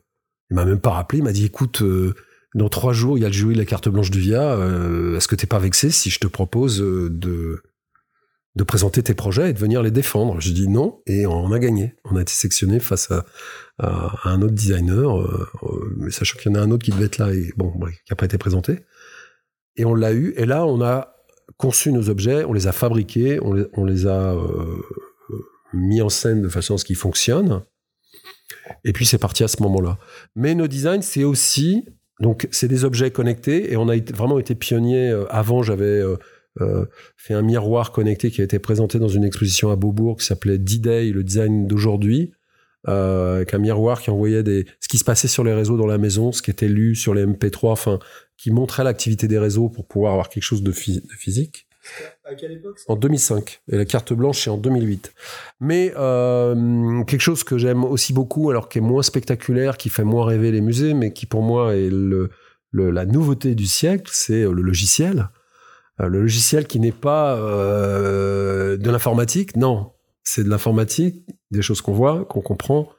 il 0.51 0.57
m'a 0.57 0.65
même 0.65 0.81
pas 0.81 0.91
rappelé, 0.91 1.21
il 1.21 1.25
m'a 1.25 1.33
dit 1.33 1.45
écoute, 1.45 1.85
dans 2.55 2.69
trois 2.69 2.93
jours 2.93 3.17
il 3.17 3.23
y 3.23 3.25
a 3.25 3.29
le 3.29 3.35
jury 3.35 3.55
de 3.55 3.61
la 3.61 3.65
carte 3.65 3.89
blanche 3.89 4.11
du 4.11 4.19
VIA. 4.19 4.59
Est-ce 5.17 5.29
que 5.29 5.37
t'es 5.37 5.47
pas 5.47 5.61
vexé 5.61 5.91
si 5.91 6.11
je 6.11 6.19
te 6.19 6.27
propose 6.27 6.79
de 6.79 7.63
de 8.57 8.65
présenter 8.65 9.03
tes 9.03 9.15
projets 9.15 9.51
et 9.51 9.53
de 9.53 9.59
venir 9.59 9.83
les 9.83 9.91
défendre. 9.91 10.41
Je 10.41 10.51
dis 10.51 10.67
non 10.67 11.01
et 11.07 11.27
on 11.27 11.53
a 11.53 11.59
gagné. 11.59 11.95
On 12.05 12.17
a 12.17 12.23
été 12.23 12.33
sectionné 12.33 12.81
face 12.81 13.11
à, 13.11 13.25
un 14.25 14.41
autre 14.41 14.55
designer, 14.55 15.21
euh, 15.21 15.47
euh, 15.63 15.95
mais 15.99 16.11
sachant 16.11 16.39
qu'il 16.39 16.51
y 16.51 16.57
en 16.57 16.59
a 16.59 16.63
un 16.63 16.71
autre 16.71 16.83
qui 16.83 16.91
devait 16.91 17.05
être 17.05 17.19
là 17.19 17.35
et 17.35 17.53
bon, 17.59 17.71
qui 17.71 18.11
n'a 18.11 18.17
pas 18.17 18.25
été 18.25 18.39
présenté. 18.39 18.81
Et 19.77 19.85
on 19.85 19.95
l'a 19.95 20.15
eu. 20.15 20.33
Et 20.39 20.47
là, 20.47 20.65
on 20.65 20.81
a 20.81 21.15
conçu 21.59 21.93
nos 21.93 22.09
objets, 22.09 22.45
on 22.45 22.55
les 22.55 22.67
a 22.67 22.73
fabriqués, 22.73 23.39
on 23.43 23.85
les, 23.85 24.07
a 24.07 24.33
euh, 24.33 24.83
mis 25.75 26.01
en 26.01 26.09
scène 26.09 26.41
de 26.41 26.49
façon 26.49 26.77
à 26.77 26.79
ce 26.79 26.87
qu'ils 26.87 26.97
fonctionnent. 26.97 27.63
Et 28.85 28.95
puis 28.95 29.05
c'est 29.05 29.19
parti 29.19 29.45
à 29.45 29.49
ce 29.49 29.63
moment-là. 29.63 29.99
Mais 30.35 30.55
nos 30.55 30.67
designs, 30.67 31.03
c'est 31.03 31.25
aussi 31.25 31.85
donc 32.21 32.49
c'est 32.51 32.69
des 32.69 32.87
objets 32.87 33.11
connectés 33.11 33.71
et 33.71 33.77
on 33.77 33.91
a 33.91 33.97
vraiment 34.15 34.39
été 34.39 34.55
pionniers. 34.55 35.15
Avant, 35.29 35.63
j'avais 35.63 36.03
fait 37.17 37.35
un 37.35 37.43
miroir 37.43 37.93
connecté 37.93 38.31
qui 38.31 38.41
a 38.41 38.45
été 38.45 38.59
présenté 38.59 38.99
dans 38.99 39.09
une 39.09 39.25
exposition 39.25 39.71
à 39.71 39.77
Beaubourg 39.77 40.17
qui 40.17 40.27
s'appelait 40.27 40.59
D-Day, 40.59 41.11
le 41.11 41.23
design 41.23 41.67
d'aujourd'hui, 41.67 42.33
euh, 42.89 43.37
avec 43.37 43.53
un 43.53 43.59
miroir 43.59 44.01
qui 44.01 44.11
envoyait 44.11 44.45
des, 44.45 44.65
ce 44.81 44.89
qui 44.89 44.99
se 44.99 45.05
passait 45.05 45.29
sur 45.29 45.43
les 45.43 45.53
réseaux 45.53 45.77
dans 45.77 45.87
la 45.87 45.99
maison, 45.99 46.31
ce 46.31 46.41
qui 46.41 46.53
était 46.53 46.69
lu 46.69 46.95
sur 46.95 47.15
les 47.15 47.27
MP3, 47.27 47.71
enfin, 47.71 47.99
qui 48.37 48.53
montrait 48.53 48.85
l'activité 48.85 49.27
des 49.27 49.39
réseaux 49.39 49.69
pour 49.69 49.87
pouvoir 49.87 50.13
avoir 50.13 50.29
quelque 50.29 50.45
chose 50.45 50.63
de, 50.63 50.71
physique. 50.71 51.67
À 52.25 52.35
quelle 52.35 52.53
époque 52.53 52.79
En 52.87 52.95
2005. 52.95 53.61
Et 53.73 53.77
la 53.77 53.85
carte 53.85 54.13
blanche, 54.13 54.45
c'est 54.45 54.51
en 54.51 54.57
2008. 54.57 55.13
Mais 55.61 55.93
euh, 55.97 57.03
quelque 57.05 57.21
chose 57.21 57.43
que 57.43 57.59
j'aime 57.59 57.85
aussi 57.85 58.13
beaucoup, 58.13 58.51
alors 58.51 58.69
qui 58.69 58.79
est 58.79 58.83
moins 58.83 59.03
spectaculaire, 59.03 59.77
qui 59.77 59.89
fait 59.89 60.05
moins 60.05 60.25
rêver 60.25 60.53
les 60.53 60.61
musées, 60.61 60.95
mais 60.95 61.13
qui 61.13 61.27
pour 61.27 61.43
moi 61.43 61.75
est 61.75 61.91
le, 61.91 62.31
le, 62.71 62.91
la 62.91 63.05
nouveauté 63.05 63.57
du 63.57 63.67
siècle, 63.67 64.11
c'est 64.13 64.43
le 64.43 64.63
logiciel. 64.63 65.29
Euh, 66.01 66.09
le 66.09 66.21
logiciel 66.21 66.67
qui 66.67 66.81
n'est 66.81 66.93
pas 66.93 67.37
euh, 67.37 68.77
de 68.77 68.91
l'informatique, 68.91 69.57
non, 69.57 69.93
c'est 70.25 70.45
de 70.45 70.51
l'informatique, 70.51 71.25
des 71.51 71.63
choses 71.63 71.81
qu'on 71.81 71.95
voit, 71.95 72.25
qu'on 72.25 72.41
comprend, 72.41 72.91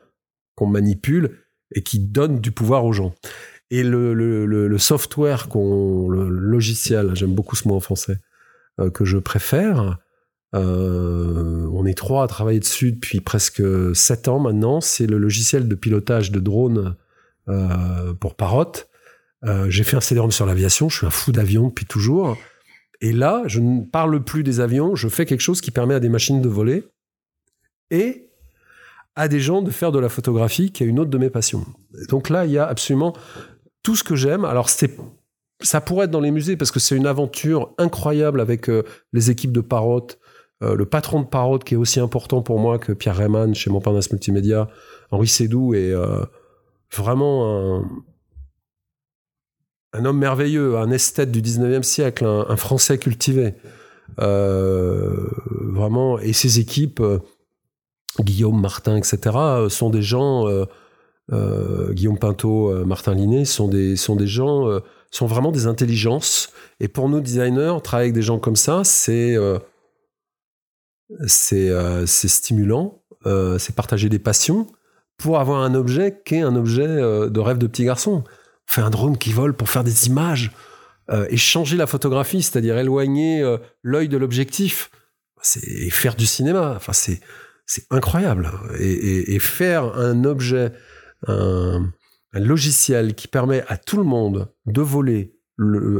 qu'on 0.56 0.68
manipule 0.68 1.38
et 1.76 1.84
qui 1.84 2.00
donne 2.00 2.40
du 2.40 2.52
pouvoir 2.52 2.86
aux 2.86 2.94
gens. 2.94 3.14
Et 3.70 3.84
le, 3.84 4.14
le, 4.14 4.46
le, 4.46 4.78
software, 4.78 5.50
qu'on, 5.50 6.08
le 6.10 6.30
logiciel, 6.30 7.12
j'aime 7.16 7.36
beaucoup 7.36 7.56
ce 7.56 7.68
mot 7.68 7.76
en 7.76 7.82
français, 7.82 8.18
euh, 8.80 8.90
que 8.90 9.04
je 9.04 9.18
préfère, 9.18 9.98
euh, 10.56 11.68
on 11.74 11.86
est 11.86 11.98
trois 11.98 12.24
à 12.24 12.28
travailler 12.28 12.60
dessus 12.60 12.94
depuis 12.94 13.20
presque 13.20 13.62
sept 13.94 14.30
ans 14.30 14.40
maintenant. 14.40 14.80
C'est 14.80 15.08
le 15.08 15.18
logiciel 15.18 15.68
de 15.68 15.76
pilotage 15.76 16.32
de 16.32 16.40
drones 16.40 16.96
euh, 17.50 18.14
pour 18.14 18.36
Parrot. 18.36 18.74
J'ai 19.68 19.84
fait 19.84 19.96
un 19.96 20.02
cd 20.02 20.22
sur 20.32 20.46
l'aviation. 20.46 20.90
Je 20.90 20.98
suis 20.98 21.08
un 21.08 21.12
fou 21.12 21.32
d'avion 21.32 21.68
depuis 21.68 21.86
toujours. 21.86 22.38
Et 23.02 23.12
là, 23.12 23.44
je 23.46 23.60
ne 23.60 23.84
parle 23.84 24.24
plus 24.24 24.44
des 24.44 24.60
avions. 24.60 24.96
Je 24.96 25.08
fais 25.08 25.26
quelque 25.26 25.42
chose 25.42 25.62
qui 25.62 25.72
permet 25.72 25.94
à 25.94 26.00
des 26.00 26.10
machines 26.10 26.42
de 26.42 26.50
voler 26.50 26.84
et 27.92 28.30
à 29.16 29.28
des 29.28 29.40
gens 29.40 29.62
de 29.62 29.72
faire 29.72 29.92
de 29.92 30.00
la 30.00 30.10
photographie, 30.10 30.72
qui 30.72 30.84
est 30.84 30.88
une 30.88 31.00
autre 31.00 31.10
de 31.10 31.18
mes 31.18 31.30
passions. 31.30 31.66
Donc 32.10 32.30
là, 32.30 32.46
il 32.46 32.52
y 32.52 32.58
a 32.58 32.68
absolument 32.68 33.14
tout 33.84 33.96
ce 33.96 34.04
que 34.04 34.16
j'aime. 34.16 34.46
Alors, 34.46 34.70
c'est 34.70 34.96
ça 35.62 35.82
pourrait 35.82 36.06
être 36.06 36.12
dans 36.12 36.22
les 36.22 36.30
musées 36.30 36.56
parce 36.56 36.70
que 36.70 36.80
c'est 36.80 36.96
une 36.96 37.08
aventure 37.08 37.74
incroyable 37.80 38.42
avec 38.42 38.70
les 39.12 39.32
équipes 39.32 39.52
de 39.52 39.62
Parrot, 39.62 40.08
euh, 40.64 40.76
le 40.76 40.86
patron 40.86 41.22
de 41.22 41.28
Parrot, 41.28 41.60
qui 41.60 41.76
est 41.76 41.78
aussi 41.78 42.00
important 42.00 42.42
pour 42.42 42.60
moi 42.60 42.80
que 42.80 42.92
Pierre 42.92 43.16
Rayman 43.16 43.54
chez 43.54 43.70
Montparnasse 43.70 44.12
Multimédia, 44.12 44.70
Henri 45.12 45.28
Sédou, 45.28 45.74
est 45.74 45.92
euh, 45.92 46.24
vraiment 46.96 47.80
un, 47.80 47.90
homme 50.06 50.20
merveilleux, 50.20 50.78
un 50.78 50.92
esthète 50.92 51.32
du 51.32 51.42
19e 51.42 51.84
siècle, 51.84 52.26
un, 52.26 52.56
Français 52.56 52.98
cultivé. 52.98 53.56
Euh, 54.20 55.28
vraiment, 55.62 56.20
et 56.20 56.34
ses 56.34 56.60
équipes, 56.60 57.02
Guillaume, 58.20 58.60
Martin, 58.60 58.98
etc., 58.98 59.36
sont 59.70 59.90
des 59.90 60.02
gens, 60.02 60.46
Guillaume 61.32 62.18
Pinto, 62.18 62.86
Martin 62.86 63.14
Linet, 63.14 63.46
sont 63.46 63.68
des, 63.68 63.96
sont 63.96 64.16
des 64.16 64.28
gens, 64.28 64.80
sont 65.12 65.28
vraiment 65.28 65.52
des 65.52 65.68
intelligences. 65.68 66.50
Et 66.80 66.88
pour 66.88 67.10
nous 67.10 67.22
designers, 67.22 67.78
travailler 67.84 68.08
avec 68.08 68.14
des 68.14 68.22
gens 68.22 68.40
comme 68.40 68.56
ça, 68.56 68.84
c'est 68.84 69.38
euh, 71.52 72.06
c'est 72.06 72.28
stimulant, 72.28 73.02
euh, 73.26 73.58
c'est 73.58 73.76
partager 73.76 74.10
des 74.10 74.20
passions 74.20 74.68
pour 75.18 75.40
avoir 75.40 75.64
un 75.64 75.74
objet 75.74 76.22
qui 76.26 76.36
est 76.36 76.42
un 76.42 76.56
objet 76.56 76.86
euh, 76.86 77.30
de 77.30 77.40
rêve 77.40 77.58
de 77.58 77.68
petit 77.68 77.86
garçon. 77.86 78.24
On 78.78 78.82
un 78.84 78.90
drone 78.90 79.18
qui 79.18 79.34
vole 79.34 79.54
pour 79.54 79.70
faire 79.70 79.84
des 79.84 80.08
images 80.08 80.52
et 81.30 81.38
changer 81.38 81.78
la 81.78 81.88
photographie, 81.88 82.44
c'est-à-dire 82.44 82.78
éloigner 82.78 83.42
l'œil 83.82 84.10
de 84.10 84.18
l'objectif, 84.18 84.92
c'est 85.42 85.90
faire 85.90 86.16
du 86.16 86.26
cinéma. 86.26 86.74
Enfin, 86.76 86.94
c'est 86.94 87.22
c'est 87.68 87.86
incroyable. 87.92 88.50
Et, 88.80 89.38
faire 89.40 89.96
un 89.98 90.24
objet, 90.24 90.72
un, 91.28 91.92
logiciel 92.34 93.14
qui 93.16 93.28
permet 93.28 93.64
à 93.68 93.78
tout 93.78 93.98
le 93.98 94.04
monde 94.04 94.54
de 94.66 94.82
voler 94.82 95.36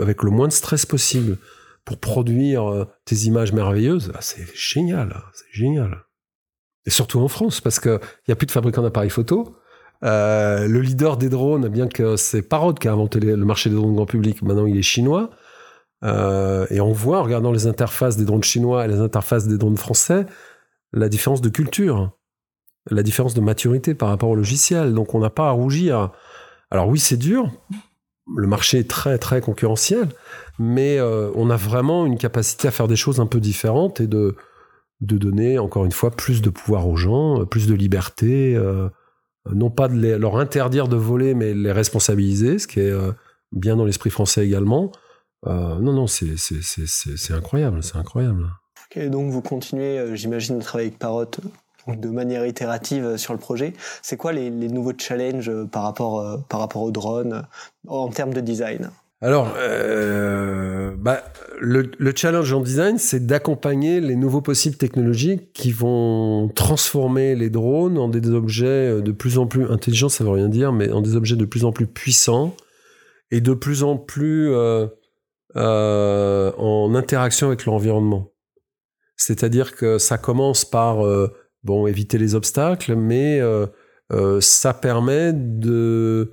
avec 0.02 0.24
le 0.24 0.30
moins 0.30 0.48
de 0.48 0.54
stress 0.54 0.86
possible, 0.86 1.38
pour 1.84 2.00
produire 2.00 2.70
euh, 2.70 2.86
tes 3.06 3.16
images 3.16 3.54
merveilleuses, 3.54 4.12
ah, 4.14 4.20
c'est 4.20 4.46
génial, 4.54 5.24
c'est 5.34 5.58
génial. 5.58 6.04
Et 6.86 6.90
surtout 6.90 7.22
en 7.22 7.30
France, 7.30 7.62
parce 7.62 7.80
qu'il 7.80 8.00
n'y 8.28 8.34
a 8.34 8.36
plus 8.36 8.46
de 8.46 8.52
fabricants 8.52 8.82
d'appareils 8.82 9.10
photo. 9.10 9.56
Euh, 10.04 10.68
le 10.68 10.82
leader 10.82 11.18
des 11.18 11.30
drones, 11.30 11.68
bien 11.70 11.88
que 11.88 12.16
c'est 12.16 12.42
Parrot 12.42 12.74
qui 12.74 12.88
a 12.88 12.92
inventé 12.92 13.20
le 13.20 13.36
marché 13.38 13.70
des 13.70 13.76
drones 13.76 13.96
grand 13.96 14.06
public, 14.06 14.42
maintenant 14.42 14.66
il 14.66 14.78
est 14.78 14.84
chinois. 14.84 15.30
Euh, 16.04 16.68
et 16.70 16.80
on 16.80 16.92
voit, 16.92 17.20
en 17.20 17.24
regardant 17.24 17.52
les 17.52 17.66
interfaces 17.66 18.18
des 18.18 18.26
drones 18.26 18.44
chinois 18.44 18.86
et 18.86 18.88
les 18.88 19.00
interfaces 19.00 19.48
des 19.48 19.58
drones 19.58 19.78
français, 19.78 20.26
la 20.94 21.10
différence 21.10 21.42
de 21.42 21.50
culture, 21.50 22.12
la 22.90 23.02
différence 23.04 23.34
de 23.34 23.42
maturité 23.42 23.96
par 23.96 24.10
rapport 24.10 24.30
au 24.30 24.36
logiciel. 24.36 24.94
Donc 24.94 25.16
on 25.16 25.20
n'a 25.20 25.32
pas 25.32 25.48
à 25.48 25.52
rougir. 25.52 26.12
Alors 26.70 26.88
oui, 26.88 27.00
c'est 27.00 27.18
dur, 27.18 27.52
le 28.36 28.48
marché 28.48 28.80
est 28.80 28.90
très 28.90 29.18
très 29.18 29.42
concurrentiel, 29.42 30.10
mais 30.60 31.00
euh, 31.00 31.32
on 31.34 31.50
a 31.50 31.56
vraiment 31.56 32.06
une 32.06 32.18
capacité 32.18 32.68
à 32.68 32.72
faire 32.72 32.88
des 32.88 32.96
choses 32.96 33.20
un 33.20 33.26
peu 33.26 33.40
différentes 33.40 34.00
et 34.00 34.08
de, 34.08 34.36
de 35.02 35.18
donner 35.18 35.58
encore 35.58 35.86
une 35.86 35.92
fois 35.92 36.12
plus 36.12 36.44
de 36.44 36.52
pouvoir 36.52 36.88
aux 36.88 36.98
gens, 36.98 37.44
plus 37.46 37.68
de 37.68 37.74
liberté, 37.74 38.56
non 39.54 39.70
pas 39.70 39.88
de 39.88 40.16
leur 40.16 40.38
interdire 40.38 40.88
de 40.88 40.96
voler, 40.96 41.34
mais 41.34 41.54
les 41.54 41.72
responsabiliser, 41.72 42.60
ce 42.60 42.68
qui 42.68 42.80
est 42.80 42.92
euh, 42.92 43.12
bien 43.52 43.76
dans 43.76 43.86
l'esprit 43.86 44.10
français 44.10 44.46
également. 44.46 44.92
non, 45.46 45.94
non, 45.94 46.08
c'est 46.08 47.34
incroyable, 47.34 47.84
c'est 47.84 47.98
incroyable. 47.98 48.48
Donc 48.96 49.32
vous 49.32 49.42
continuez, 49.42 50.16
j'imagine, 50.16 50.60
de 50.60 50.64
travailler 50.64 50.88
avec 50.90 51.00
Parrot 51.00 51.32
de 51.96 52.10
manière 52.10 52.46
itérative 52.46 53.18
sur 53.18 53.34
le 53.34 53.40
projet. 53.40 53.74
C'est 54.02 54.18
quoi 54.18 54.34
les, 54.34 54.50
nouveaux 54.50 54.94
challenges 54.98 55.52
par 55.72 55.84
rapport, 55.84 56.20
euh, 56.20 56.38
par 56.50 56.60
rapport 56.60 56.90
en 57.88 58.10
termes 58.10 58.34
de 58.34 58.42
design? 58.42 58.92
Alors, 59.22 59.54
euh, 59.58 60.96
bah, 60.98 61.24
le, 61.60 61.90
challenge 62.16 62.54
en 62.54 62.62
design, 62.62 62.98
c'est 62.98 63.26
d'accompagner 63.26 64.00
les 64.00 64.16
nouveaux 64.16 64.42
possibles 64.42 64.78
technologiques 64.78 65.52
qui 65.54 65.72
vont 65.72 66.50
transformer 66.50 67.36
les 67.36 67.50
drones 67.50 67.98
en 67.98 68.10
des 68.10 68.30
objets 68.30 69.02
de 69.02 69.12
plus 69.12 69.38
en 69.38 69.48
plus 69.48 69.66
intelligents, 69.72 70.10
ça 70.10 70.24
veut 70.24 70.30
rien 70.30 70.50
dire, 70.50 70.72
mais 70.72 70.92
en 70.92 71.02
des 71.02 71.16
objets 71.16 71.36
de 71.36 71.46
plus 71.46 71.66
en 71.66 71.72
plus 71.72 71.88
puissants 71.88 72.56
et 73.32 73.42
de 73.42 73.54
plus 73.54 73.84
en 73.84 73.98
plus 73.98 74.52
euh, 74.54 74.88
en 75.56 76.94
interaction 76.94 77.48
avec 77.48 77.66
l'environnement. 77.66 78.32
C'est-à-dire 79.16 79.76
que 79.76 79.98
ça 79.98 80.20
commence 80.20 80.64
par 80.64 81.04
bon, 81.68 81.86
éviter 81.86 82.18
les 82.18 82.34
obstacles, 82.34 82.96
mais 82.96 83.40
euh, 83.40 83.68
euh, 84.12 84.42
ça 84.42 84.74
permet 84.74 85.34
de, 85.34 86.32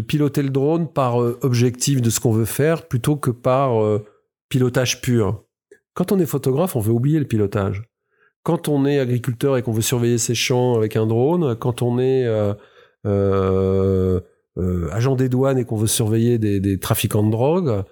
piloter 0.00 0.42
le 0.42 0.50
drone 0.50 0.88
par 0.88 1.22
euh, 1.22 1.38
objectif 1.42 2.02
de 2.02 2.10
ce 2.10 2.20
qu'on 2.20 2.32
veut 2.32 2.44
faire 2.44 2.86
plutôt 2.86 3.16
que 3.16 3.30
par 3.30 4.00
pilotage 4.48 5.00
pur. 5.00 5.44
Quand 5.94 6.12
on 6.12 6.18
est 6.18 6.26
photographe, 6.26 6.76
on 6.76 6.80
veut 6.80 6.92
oublier 6.92 7.18
le 7.18 7.26
pilotage. 7.26 7.82
Quand 8.42 8.68
on 8.68 8.84
est 8.84 8.98
agriculteur 8.98 9.56
et 9.56 9.62
qu'on 9.62 9.72
veut 9.72 9.80
surveiller 9.80 10.18
ses 10.18 10.34
champs 10.34 10.74
avec 10.74 10.96
un 10.96 11.06
drone, 11.06 11.56
quand 11.56 11.82
on 11.82 11.98
est 11.98 12.26
agent 13.06 14.20
des 15.16 15.28
douanes 15.28 15.58
et 15.58 15.64
qu'on 15.64 15.76
veut 15.76 15.86
surveiller 15.86 16.38
des, 16.38 16.78
trafiquants 16.78 17.24
de 17.24 17.30
drogue, 17.30 17.84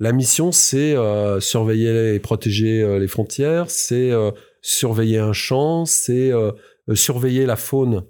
la 0.00 0.12
mission, 0.12 0.52
c'est 0.52 0.94
euh, 0.94 1.40
surveiller 1.40 2.14
et 2.14 2.20
protéger 2.20 2.82
euh, 2.82 3.00
les 3.00 3.08
frontières, 3.08 3.68
c'est 3.68 4.12
euh, 4.12 4.30
surveiller 4.62 5.18
un 5.18 5.32
champ, 5.32 5.86
c'est 5.86 6.30
surveiller 6.94 7.46
la 7.46 7.56
faune. 7.56 8.04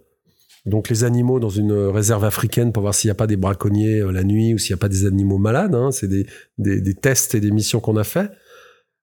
Donc 0.68 0.88
les 0.88 1.04
animaux 1.04 1.40
dans 1.40 1.48
une 1.48 1.72
réserve 1.72 2.24
africaine 2.24 2.72
pour 2.72 2.82
voir 2.82 2.94
s'il 2.94 3.08
n'y 3.08 3.12
a 3.12 3.16
pas 3.16 3.26
des 3.26 3.36
braconniers 3.36 4.00
la 4.12 4.22
nuit 4.22 4.54
ou 4.54 4.58
s'il 4.58 4.74
n'y 4.74 4.78
a 4.78 4.80
pas 4.80 4.88
des 4.88 5.06
animaux 5.06 5.38
malades. 5.38 5.74
Hein. 5.74 5.90
c'est 5.90 6.08
des, 6.08 6.94
tests 6.94 7.34
et 7.34 7.40
des 7.40 7.50
missions 7.50 7.80
qu'on 7.80 7.96
a 7.96 8.04
fait. 8.04 8.30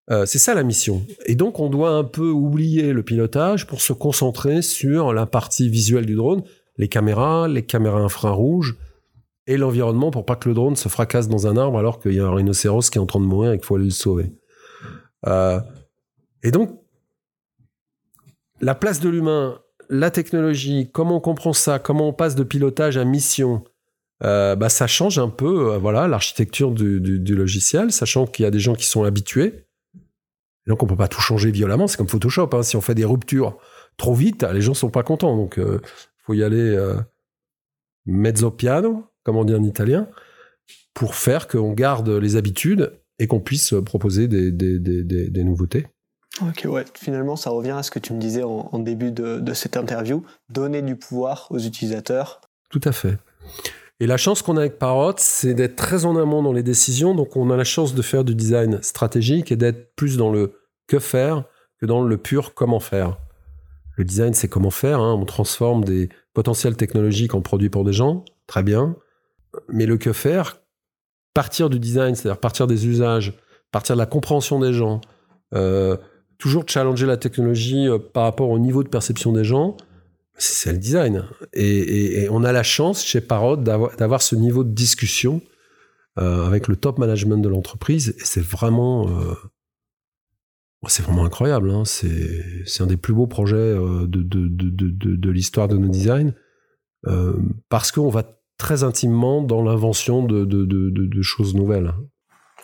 c'est 0.10 0.38
ça 0.38 0.54
la 0.54 0.64
mission. 0.64 1.06
Et 1.26 1.36
donc 1.36 1.60
on 1.60 1.70
doit 1.70 1.92
un 1.92 2.04
peu 2.04 2.30
oublier 2.30 2.94
le 2.94 3.04
pilotage 3.04 3.68
pour 3.68 3.82
se 3.82 3.94
concentrer 3.94 4.62
sur 4.62 5.14
la 5.14 5.26
partie 5.26 5.70
visuelle 5.70 6.06
du 6.06 6.16
drone, 6.16 6.44
les 6.78 6.88
caméras, 6.88 7.48
les 7.48 7.64
caméras 7.64 8.02
infrarouges, 8.02 8.78
et 9.48 9.58
l'environnement 9.58 10.12
pour 10.12 10.26
pas 10.26 10.36
que 10.36 10.50
le 10.50 10.56
drone 10.56 10.76
se 10.76 10.90
fracasse 10.90 11.28
dans 11.28 11.48
un 11.48 11.58
arbre 11.58 11.78
alors 11.78 12.00
qu'il 12.00 12.14
y 12.14 12.20
a 12.20 12.26
un 12.26 12.34
rhinocéros 12.34 12.90
qui 12.90 12.98
est 12.98 13.02
en 13.02 13.06
train 13.06 13.20
de 13.20 13.26
mourir 13.26 13.52
et 13.52 13.58
qu'il 13.58 13.66
faut 13.66 13.76
aller 13.76 13.86
le 13.86 13.92
sauver. 13.92 14.32
Euh, 15.28 15.60
et 16.44 16.52
donc, 16.52 16.80
la 18.62 18.76
place 18.76 19.00
de 19.00 19.10
l'humain, 19.10 19.60
la 19.90 20.12
technologie, 20.12 20.90
comment 20.92 21.18
on 21.18 21.20
comprend 21.22 21.54
ça, 21.54 21.80
comment 21.80 22.10
on 22.10 22.14
passe 22.14 22.36
de 22.36 22.44
pilotage 22.44 22.98
à 22.98 23.06
mission, 23.06 23.64
euh, 24.24 24.56
bah 24.56 24.70
ça 24.70 24.88
change 24.88 25.20
un 25.20 25.30
peu 25.30 25.74
euh, 25.74 25.78
voilà 25.78 26.08
l'architecture 26.08 26.72
du, 26.72 27.36
logiciel, 27.36 27.92
sachant 27.92 28.26
qu'il 28.26 28.44
y 28.44 28.46
a 28.46 28.52
des 28.52 28.60
gens 28.60 28.76
qui 28.76 28.86
sont 28.86 29.04
habitués. 29.04 29.66
donc 30.68 30.84
on 30.84 30.88
peut 30.88 30.96
pas 30.96 31.08
tout 31.08 31.22
changer 31.22 31.52
violemment, 31.52 31.88
c'est 31.88 31.98
comme 31.98 32.10
Photoshop. 32.10 32.50
Hein. 32.54 32.64
si 32.64 32.76
on 32.76 32.82
fait 32.82 32.96
des 32.96 33.06
ruptures 33.06 33.58
trop 33.98 34.14
vite, 34.14 34.44
les 34.44 34.62
gens 34.62 34.74
sont 34.74 34.90
pas 34.90 35.04
contents. 35.04 35.36
Donc 35.36 35.56
il 35.58 35.80
faut 36.26 36.34
y 36.34 36.44
aller 36.44 36.78
mezzo 38.06 38.52
piano 38.52 39.06
comme 39.26 39.36
on 39.36 39.44
dit 39.44 39.56
en 39.56 39.64
italien, 39.64 40.08
pour 40.94 41.16
faire 41.16 41.50
qu'on 41.50 41.74
garde 41.74 42.10
les 42.10 42.38
habitudes 42.38 42.94
et 43.20 43.28
qu'on 43.28 43.42
puisse 43.42 43.74
proposer 43.86 44.28
des, 44.28 45.44
nouveautés. 45.44 45.88
Ok, 46.42 46.66
ouais, 46.66 46.84
finalement, 46.96 47.36
ça 47.36 47.50
revient 47.50 47.72
à 47.72 47.84
ce 47.84 47.92
que 47.92 48.00
tu 48.00 48.14
me 48.14 48.20
disais 48.20 48.44
en, 48.44 48.80
début 48.80 49.12
de, 49.12 49.54
cette 49.54 49.78
interview, 49.78 50.24
donner 50.50 50.82
du 50.82 50.96
pouvoir 50.96 51.48
aux 51.50 51.60
utilisateurs. 51.60 52.42
Tout 52.70 52.82
à 52.84 52.92
fait. 52.92 53.18
Et 54.02 54.08
la 54.08 54.18
chance 54.18 54.42
qu'on 54.42 54.58
a 54.58 54.62
avec 54.62 54.78
Parrot, 54.78 55.14
c'est 55.18 55.54
d'être 55.54 55.78
très 55.78 56.04
en 56.06 56.18
amont 56.18 56.44
dans 56.44 56.52
les 56.52 56.64
décisions, 56.64 57.16
donc 57.16 57.38
on 57.38 57.50
a 57.50 57.56
la 57.56 57.64
chance 57.64 57.96
de 57.96 58.02
faire 58.02 58.26
du 58.26 58.36
design 58.36 58.82
stratégique 58.82 59.52
et 59.52 59.56
d'être 59.56 59.96
plus 59.96 60.18
dans 60.18 60.32
le 60.32 60.60
que 60.88 61.00
faire 61.00 61.46
que 61.80 61.86
dans 61.86 62.02
le 62.02 62.18
pur 62.18 62.54
comment 62.54 62.82
faire. 62.82 63.18
Le 63.96 64.04
design, 64.04 64.34
c'est 64.34 64.50
comment 64.50 64.72
faire, 64.72 65.00
hein. 65.00 65.14
on 65.14 65.24
transforme 65.24 65.86
des 65.86 66.10
potentiels 66.34 66.76
technologiques 66.76 67.34
en 67.34 67.42
produits 67.42 67.70
pour 67.70 67.86
des 67.86 67.94
gens, 67.94 68.26
très 68.48 68.64
bien. 68.64 68.98
Mais 69.70 69.86
le 69.86 69.98
que 69.98 70.12
faire, 70.12 70.62
partir 71.34 71.70
du 71.70 71.80
design, 71.80 72.16
c'est-à-dire 72.16 72.42
partir 72.42 72.68
des 72.68 72.88
usages, 72.88 73.34
partir 73.72 73.96
de 73.96 74.00
la 74.00 74.06
compréhension 74.06 74.60
des 74.60 74.74
gens, 74.74 75.00
euh, 75.54 75.96
toujours 76.38 76.64
challenger 76.68 77.06
la 77.06 77.18
technologie 77.18 77.88
euh, 77.88 77.98
par 78.00 78.24
rapport 78.24 78.50
au 78.50 78.60
niveau 78.60 78.84
de 78.84 78.90
perception 78.90 79.32
des 79.32 79.44
gens, 79.44 79.78
c'est 80.38 80.72
le 80.72 80.78
design. 80.78 81.26
Et, 81.54 82.28
on 82.30 82.44
a 82.44 82.52
la 82.52 82.64
chance 82.64 83.06
chez 83.06 83.22
Parrot 83.22 83.58
d'avoir 83.58 84.22
ce 84.22 84.36
niveau 84.36 84.64
de 84.64 84.72
discussion 84.72 85.42
euh, 86.20 86.46
avec 86.46 86.68
le 86.68 86.76
top 86.76 86.98
management 86.98 87.38
de 87.38 87.48
l'entreprise. 87.48 88.10
Et 88.10 88.24
c'est 88.26 88.44
vraiment, 88.44 89.08
vraiment 90.84 91.24
incroyable. 91.24 91.72
Hein. 91.72 91.84
C'est 91.86 92.82
un 92.82 92.88
des 92.88 92.98
plus 92.98 93.14
beaux 93.14 93.28
projets 93.28 93.76
de, 93.76 94.08
de 94.08 95.30
l'histoire 95.30 95.70
de 95.70 95.78
nos 95.78 95.88
designs 95.88 96.34
parce 97.70 97.94
qu'on 97.94 98.10
va 98.10 98.24
très 98.58 98.84
intimement 98.84 99.42
dans 99.42 99.64
l'invention 99.64 100.24
de, 100.26 101.22
choses 101.22 101.56
nouvelles. 101.56 101.94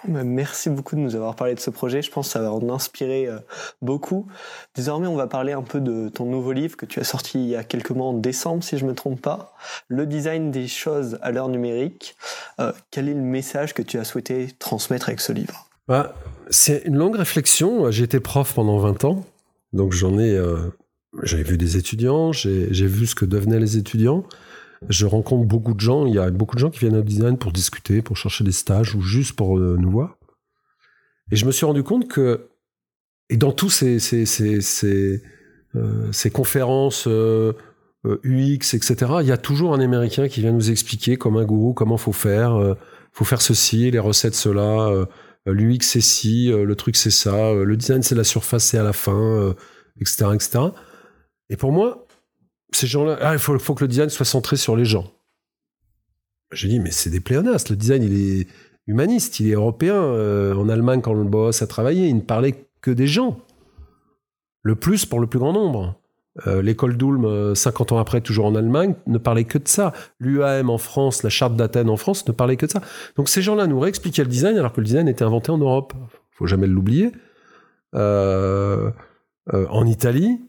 Merci 0.08 0.70
beaucoup 0.70 0.96
de 0.96 1.02
nous 1.02 1.16
avoir 1.16 1.36
parlé 1.36 1.54
de 1.54 1.60
ce 1.60 1.70
projet. 1.70 2.02
Je 2.02 2.10
pense 2.10 2.28
que 2.28 2.34
ça 2.34 2.42
va 2.42 2.52
en 2.52 2.70
inspirer 2.70 3.28
euh, 3.28 3.38
beaucoup. 3.82 4.28
Désormais, 4.76 5.08
on 5.08 5.16
va 5.16 5.28
parler 5.28 5.54
un 5.54 5.62
peu 5.62 5.80
de 5.80 6.10
ton 6.10 6.26
nouveau 6.26 6.54
livre 6.54 6.76
que 6.76 6.86
tu 6.86 7.00
as 7.00 7.04
sorti 7.04 7.40
il 7.40 7.50
y 7.50 7.56
a 7.56 7.64
quelques 7.64 7.92
mois 7.92 8.08
en 8.08 8.14
décembre, 8.14 8.64
si 8.64 8.78
je 8.78 8.86
me 8.86 8.96
trompe 8.96 9.22
pas. 9.22 9.54
Le 9.88 10.06
design 10.06 10.50
des 10.50 10.68
choses 10.68 11.20
à 11.22 11.32
l'heure 11.32 11.50
numérique. 11.50 12.16
Euh, 12.60 12.72
quel 12.90 13.10
est 13.10 13.14
le 13.14 13.22
message 13.22 13.74
que 13.74 13.82
tu 13.82 14.00
as 14.00 14.04
souhaité 14.04 14.50
transmettre 14.58 15.10
avec 15.10 15.22
ce 15.22 15.34
livre? 15.34 15.68
Bah, 15.88 16.16
C'est 16.50 16.84
une 16.86 16.96
longue 16.96 17.16
réflexion. 17.16 17.92
J'ai 17.92 18.04
été 18.04 18.20
prof 18.20 18.54
pendant 18.54 18.78
20 18.78 19.06
ans. 19.06 19.26
Donc 19.74 19.94
j'en 19.94 20.18
ai, 20.20 20.36
euh, 20.36 20.58
j'avais 21.24 21.44
vu 21.44 21.58
des 21.58 21.78
étudiants, 21.78 22.32
j'ai 22.34 22.88
vu 22.88 23.06
ce 23.06 23.16
que 23.16 23.26
devenaient 23.26 23.60
les 23.60 23.78
étudiants 23.78 24.26
je 24.90 25.06
rencontre 25.06 25.46
beaucoup 25.46 25.74
de 25.74 25.80
gens. 25.80 26.06
Il 26.06 26.16
y 26.16 26.20
a 26.20 26.30
beaucoup 26.32 26.56
de 26.56 26.62
gens 26.62 26.70
qui 26.70 26.80
viennent 26.80 26.96
au 26.96 27.02
design 27.02 27.38
pour 27.38 27.52
discuter, 27.52 28.02
pour 28.02 28.18
chercher 28.18 28.44
des 28.44 28.52
stages 28.52 28.96
ou 28.96 29.02
juste 29.02 29.36
pour 29.36 29.58
euh, 29.58 29.78
nous 29.80 29.92
voir. 29.92 30.18
Et 31.32 31.36
je 31.36 31.46
me 31.46 31.52
suis 31.52 31.66
rendu 31.66 31.84
compte 31.84 32.08
que, 32.08 32.50
et 33.30 33.38
dans 33.38 33.52
tous 33.52 33.70
ces, 33.70 34.00
ces, 34.00 34.26
ces, 34.26 34.62
ces, 34.62 35.24
euh, 35.76 36.12
conférences 36.34 37.08
euh, 37.08 37.54
UX, 38.04 38.74
etc., 38.74 38.96
il 39.22 39.28
y 39.28 39.32
a 39.32 39.38
toujours 39.38 39.74
un 39.74 39.80
Américain 39.80 40.28
qui 40.28 40.42
vient 40.42 40.52
nous 40.52 40.72
expliquer 40.72 41.18
comme 41.18 41.38
un 41.38 41.46
gourou 41.46 41.74
comment 41.74 41.98
faut 41.98 42.12
faire. 42.12 42.76
faut 43.14 43.26
faire 43.26 43.42
ceci, 43.42 43.92
les 43.92 44.00
recettes 44.00 44.36
cela. 44.36 45.08
L'UX 45.46 45.82
c'est 45.82 46.02
ci, 46.02 46.48
le 46.48 46.76
truc 46.76 46.96
c'est 46.96 47.12
ça. 47.12 47.54
le 47.54 47.78
design 47.78 48.02
c'est 48.02 48.16
la 48.16 48.24
surface, 48.24 48.66
c'est 48.66 48.80
à 48.80 48.84
la 48.84 48.94
fin, 48.94 49.56
etc., 50.00 50.26
etc. 50.34 50.60
Et 51.52 51.58
pour 51.58 51.72
moi, 51.72 52.08
ces 52.72 52.88
gens-là, 52.88 53.18
ah, 53.22 53.34
il 53.34 53.40
faut, 53.40 53.58
que 53.76 53.84
le 53.84 53.88
design 53.88 54.10
soit 54.10 54.26
centré 54.26 54.56
sur 54.56 54.76
les 54.76 54.86
gens. 54.86 55.12
J'ai 56.54 56.68
dit, 56.68 56.80
mais 56.80 56.92
c'est 56.92 57.10
des 57.10 57.20
pléonastes. 57.20 57.70
Le 57.70 57.76
design, 57.76 58.04
il 58.04 58.14
est 58.14 58.48
humaniste, 58.88 59.40
il 59.40 59.50
est 59.50 59.54
européen. 59.54 59.96
Euh, 59.96 60.56
en 60.56 60.70
Allemagne, 60.70 61.02
quand 61.02 61.14
le 61.14 61.24
boss 61.24 61.62
a 61.62 61.68
travaillé, 61.68 62.08
il 62.08 62.16
ne 62.16 62.22
parlait 62.22 62.68
que 62.82 62.92
des 62.92 63.08
gens. 63.08 63.40
Le 64.64 64.76
plus 64.76 65.06
pour 65.06 65.20
le 65.20 65.28
plus 65.28 65.40
grand 65.40 65.54
nombre. 65.54 65.96
Euh, 66.48 66.62
l'école 66.62 66.96
d'Ulm, 66.96 67.56
50 67.56 67.92
euh, 67.92 67.96
ans 67.96 68.00
après, 68.00 68.22
toujours 68.22 68.46
en 68.46 68.56
Allemagne, 68.56 68.96
ne 69.06 69.18
parlait 69.18 69.44
que 69.44 69.58
de 69.58 69.68
ça. 69.68 69.92
L'UAM 70.20 70.70
en 70.70 70.78
France, 70.78 71.24
la 71.24 71.30
charte 71.30 71.58
d'Athènes 71.58 71.90
en 71.90 71.98
France, 71.98 72.26
ne 72.28 72.32
parlait 72.32 72.56
que 72.56 72.66
de 72.66 72.72
ça. 72.72 72.82
Donc 73.18 73.28
ces 73.28 73.42
gens-là 73.42 73.68
nous 73.68 73.80
réexpliquaient 73.80 74.24
le 74.24 74.30
design 74.30 74.58
alors 74.58 74.72
que 74.72 74.80
le 74.80 74.86
design 74.86 75.10
était 75.10 75.26
inventé 75.26 75.52
en 75.52 75.58
Europe. 75.58 75.94
faut 76.32 76.48
jamais 76.48 76.68
l'oublier. 76.68 77.12
en 77.94 79.86
Italie, 79.86 80.40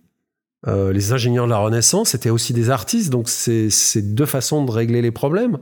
euh, 0.69 0.93
les 0.93 1.13
ingénieurs 1.13 1.47
de 1.47 1.51
la 1.51 1.59
Renaissance 1.59 2.15
étaient 2.15 2.31
aussi 2.31 2.53
des 2.53 2.71
artistes, 2.71 3.11
donc 3.11 3.29
c'est 3.29 4.15
deux 4.15 4.27
façons 4.27 4.65
de 4.65 4.71
régler 4.71 5.03
les 5.03 5.11
problèmes. 5.11 5.59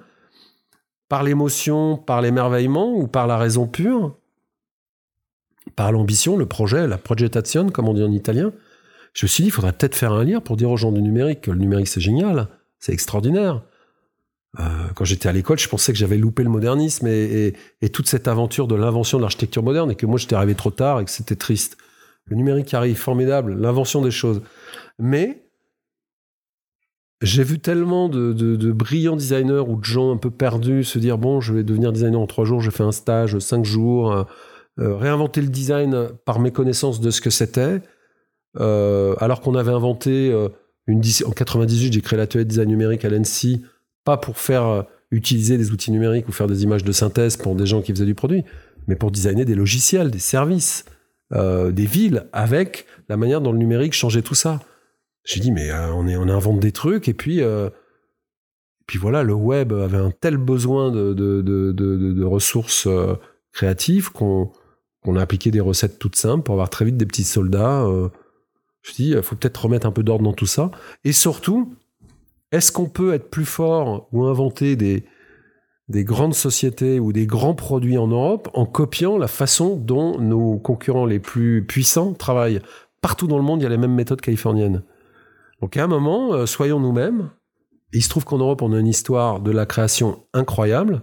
Par 1.08 1.22
l'émotion, 1.22 1.96
par 1.96 2.20
l'émerveillement 2.20 2.94
ou 2.94 3.06
par 3.06 3.26
la 3.26 3.36
raison 3.38 3.66
pure, 3.66 4.16
par 5.74 5.90
l'ambition, 5.90 6.36
le 6.36 6.46
projet, 6.46 6.86
la 6.86 6.98
progettazione, 6.98 7.70
comme 7.72 7.88
on 7.88 7.94
dit 7.94 8.02
en 8.02 8.12
italien. 8.12 8.52
Je 9.14 9.24
me 9.24 9.28
suis 9.28 9.42
dit, 9.42 9.48
il 9.48 9.52
faudrait 9.52 9.72
peut-être 9.72 9.96
faire 9.96 10.12
un 10.12 10.22
livre 10.22 10.40
pour 10.40 10.56
dire 10.56 10.70
aux 10.70 10.76
gens 10.76 10.92
du 10.92 11.02
numérique 11.02 11.42
que 11.42 11.50
le 11.50 11.58
numérique 11.58 11.88
c'est 11.88 12.00
génial, 12.00 12.48
c'est 12.78 12.92
extraordinaire. 12.92 13.62
Euh, 14.58 14.62
quand 14.94 15.04
j'étais 15.04 15.28
à 15.28 15.32
l'école, 15.32 15.58
je 15.58 15.68
pensais 15.68 15.92
que 15.92 15.98
j'avais 15.98 16.16
loupé 16.18 16.42
le 16.42 16.50
modernisme 16.50 17.06
et 17.06 17.54
toute 17.92 18.08
cette 18.08 18.28
aventure 18.28 18.68
de 18.68 18.74
l'invention 18.74 19.18
de 19.18 19.22
l'architecture 19.22 19.62
moderne 19.62 19.90
et 19.90 19.94
que 19.94 20.06
moi 20.06 20.18
j'étais 20.18 20.34
arrivé 20.34 20.54
trop 20.54 20.70
tard 20.70 21.00
et 21.00 21.04
que 21.04 21.10
c'était 21.10 21.36
triste. 21.36 21.76
Le 22.30 22.36
numérique 22.36 22.72
arrive, 22.74 22.96
formidable, 22.96 23.54
l'invention 23.60 24.00
des 24.02 24.12
choses. 24.12 24.40
Mais 24.98 25.42
j'ai 27.22 27.42
vu 27.42 27.58
tellement 27.58 28.08
de, 28.08 28.72
brillants 28.72 29.16
designers 29.16 29.64
ou 29.66 29.76
de 29.76 29.84
gens 29.84 30.12
un 30.12 30.16
peu 30.16 30.30
perdus 30.30 30.84
se 30.84 30.98
dire 30.98 31.18
bon, 31.18 31.40
je 31.40 31.52
vais 31.52 31.64
devenir 31.64 31.92
designer 31.92 32.18
en 32.18 32.26
trois 32.26 32.44
jours, 32.44 32.60
je 32.60 32.70
fais 32.70 32.82
un 32.82 32.92
stage, 32.92 33.38
cinq 33.40 33.64
jours, 33.64 34.12
euh, 34.12 34.24
euh, 34.78 34.96
réinventer 34.96 35.42
le 35.42 35.48
design 35.48 36.08
par 36.24 36.38
méconnaissance 36.38 37.00
de 37.00 37.10
ce 37.10 37.20
que 37.20 37.30
c'était, 37.30 37.82
euh, 38.58 39.14
alors 39.18 39.40
qu'on 39.42 39.54
avait 39.54 39.72
inventé 39.72 40.34
une 40.86 41.02
en 41.26 41.30
98, 41.32 41.92
j'ai 41.92 42.00
créé 42.00 42.16
l'atelier 42.16 42.44
de 42.44 42.48
design 42.48 42.68
numérique 42.68 43.04
à 43.04 43.10
l'ENSI, 43.10 43.62
pas 44.04 44.16
pour 44.16 44.38
faire 44.38 44.86
utiliser 45.10 45.58
des 45.58 45.72
outils 45.72 45.90
numériques 45.90 46.28
ou 46.28 46.32
faire 46.32 46.46
des 46.46 46.62
images 46.62 46.84
de 46.84 46.92
synthèse 46.92 47.36
pour 47.36 47.54
des 47.54 47.66
gens 47.66 47.82
qui 47.82 47.92
faisaient 47.92 48.06
du 48.06 48.14
produit, 48.14 48.44
mais 48.86 48.96
pour 48.96 49.10
designer 49.10 49.44
des 49.44 49.54
logiciels, 49.54 50.10
des 50.10 50.18
services, 50.18 50.84
des 51.32 51.86
villes, 51.86 52.26
avec 52.32 52.86
la 53.08 53.16
manière 53.16 53.40
dont 53.40 53.52
le 53.52 53.58
numérique 53.58 53.92
changeait 53.92 54.22
tout 54.22 54.34
ça. 54.34 54.60
J'ai 55.24 55.40
dit, 55.40 55.52
mais 55.52 55.70
euh, 55.70 55.92
on, 55.92 56.06
est, 56.06 56.16
on 56.16 56.28
invente 56.28 56.60
des 56.60 56.72
trucs, 56.72 57.08
et 57.08 57.14
puis, 57.14 57.42
euh, 57.42 57.68
puis 58.86 58.98
voilà, 58.98 59.22
le 59.22 59.34
web 59.34 59.72
avait 59.72 59.98
un 59.98 60.10
tel 60.10 60.36
besoin 60.36 60.90
de, 60.90 61.12
de, 61.12 61.42
de, 61.42 62.24
ressources 62.24 62.86
euh, 62.86 63.14
créatives 63.52 64.10
qu'on 64.10 64.52
qu'on 65.02 65.16
a 65.16 65.22
appliqué 65.22 65.50
des 65.50 65.60
recettes 65.60 65.98
toutes 65.98 66.16
simples 66.16 66.42
pour 66.42 66.52
avoir 66.52 66.68
très 66.68 66.84
vite 66.84 66.98
des 66.98 67.06
petits 67.06 67.24
soldats. 67.24 67.86
je 68.82 68.92
dis, 68.92 69.12
il 69.12 69.22
faut 69.22 69.34
peut-être 69.34 69.64
remettre 69.64 69.86
un 69.86 69.92
peu 69.92 70.02
d'ordre 70.02 70.24
dans 70.24 70.34
tout 70.34 70.44
ça. 70.44 70.70
Et 71.04 71.12
surtout, 71.12 71.74
est-ce 72.52 72.70
qu'on 72.70 72.86
peut 72.86 73.14
être 73.14 73.30
plus 73.30 73.46
fort 73.46 74.08
ou 74.12 74.24
inventer 74.24 74.76
des, 74.76 75.06
des 75.90 76.04
grandes 76.04 76.34
sociétés 76.34 77.00
ou 77.00 77.12
des 77.12 77.26
grands 77.26 77.54
produits 77.54 77.98
en 77.98 78.06
Europe 78.06 78.48
en 78.54 78.64
copiant 78.64 79.18
la 79.18 79.28
façon 79.28 79.76
dont 79.76 80.18
nos 80.18 80.58
concurrents 80.58 81.04
les 81.04 81.18
plus 81.18 81.64
puissants 81.66 82.14
travaillent 82.14 82.60
Partout 83.00 83.26
dans 83.26 83.38
le 83.38 83.42
monde, 83.42 83.60
il 83.60 83.62
y 83.64 83.66
a 83.66 83.70
les 83.70 83.78
mêmes 83.78 83.94
méthodes 83.94 84.20
californiennes. 84.20 84.82
Donc 85.60 85.76
à 85.76 85.84
un 85.84 85.86
moment, 85.86 86.34
euh, 86.34 86.46
soyons 86.46 86.80
nous-mêmes. 86.80 87.30
Il 87.92 88.02
se 88.02 88.08
trouve 88.08 88.24
qu'en 88.24 88.38
Europe, 88.38 88.62
on 88.62 88.72
a 88.72 88.78
une 88.78 88.86
histoire 88.86 89.40
de 89.40 89.50
la 89.50 89.66
création 89.66 90.22
incroyable. 90.32 91.02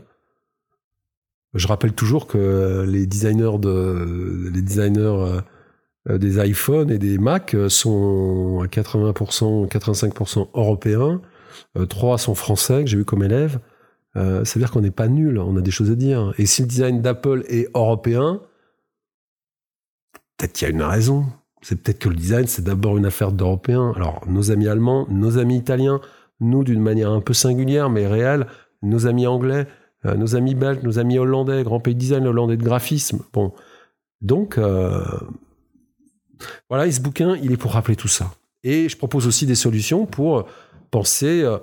Je 1.54 1.67
rappelle 1.67 1.93
toujours 1.93 2.28
que 2.28 2.86
les 2.88 3.08
designers, 3.08 3.58
de, 3.60 4.52
les 4.54 4.62
designers 4.62 5.41
euh, 6.08 6.17
des 6.17 6.45
iPhones 6.47 6.91
et 6.91 7.00
des 7.00 7.17
Mac 7.17 7.56
sont 7.67 8.62
à 8.63 8.67
80%, 8.67 9.67
85% 9.67 10.50
européens. 10.54 11.21
Euh, 11.78 11.86
trois 11.86 12.17
sont 12.17 12.36
français, 12.36 12.84
que 12.84 12.89
j'ai 12.89 12.97
vu 12.97 13.06
comme 13.06 13.23
élèves. 13.23 13.60
Euh, 14.17 14.43
ça 14.43 14.56
veut 14.56 14.65
dire 14.65 14.71
qu'on 14.71 14.82
n'est 14.82 14.91
pas 14.91 15.08
nul, 15.08 15.39
on 15.39 15.56
a 15.58 15.62
des 15.62 15.71
choses 15.71 15.91
à 15.91 15.95
dire. 15.95 16.34
Et 16.38 16.45
si 16.45 16.62
le 16.62 16.67
design 16.67 17.01
d'Apple 17.01 17.43
est 17.47 17.69
européen, 17.75 18.41
peut-être 20.38 20.53
qu'il 20.53 20.67
y 20.67 20.71
a 20.71 20.73
une 20.73 20.84
raison. 20.84 21.25
C'est 21.62 21.75
peut-être 21.82 21.99
que 21.99 22.10
le 22.10 22.15
design, 22.15 22.47
c'est 22.47 22.63
d'abord 22.63 22.97
une 22.97 23.06
affaire 23.06 23.32
d'Européens. 23.32 23.93
Alors, 23.95 24.21
nos 24.27 24.51
amis 24.51 24.67
allemands, 24.67 25.08
nos 25.10 25.38
amis 25.38 25.58
italiens, 25.58 26.01
nous 26.39 26.63
d'une 26.63 26.82
manière 26.82 27.12
un 27.12 27.21
peu 27.21 27.34
singulière 27.34 27.89
mais 27.89 28.08
réelle, 28.08 28.47
nos 28.84 29.08
amis 29.08 29.25
anglais, 29.27 29.67
euh, 30.06 30.15
nos 30.15 30.36
amis 30.36 30.56
belges, 30.56 30.84
nos 30.84 30.99
amis 30.99 31.17
hollandais, 31.17 31.63
grand 31.63 31.80
pays 31.80 31.95
de 31.95 31.99
design 31.99 32.27
hollandais 32.27 32.58
de 32.58 32.63
graphisme. 32.63 33.23
Bon, 33.34 33.53
donc 34.21 34.58
euh, 34.58 35.03
voilà, 36.69 36.89
ce 36.91 37.01
bouquin, 37.01 37.36
il 37.41 37.51
est 37.51 37.58
pour 37.58 37.71
rappeler 37.71 37.95
tout 37.95 38.08
ça. 38.08 38.32
Et 38.63 38.89
je 38.89 38.97
propose 38.97 39.27
aussi 39.27 39.45
des 39.45 39.56
solutions 39.56 40.06
pour 40.06 40.47
penser 40.91 41.41
euh, 41.41 41.58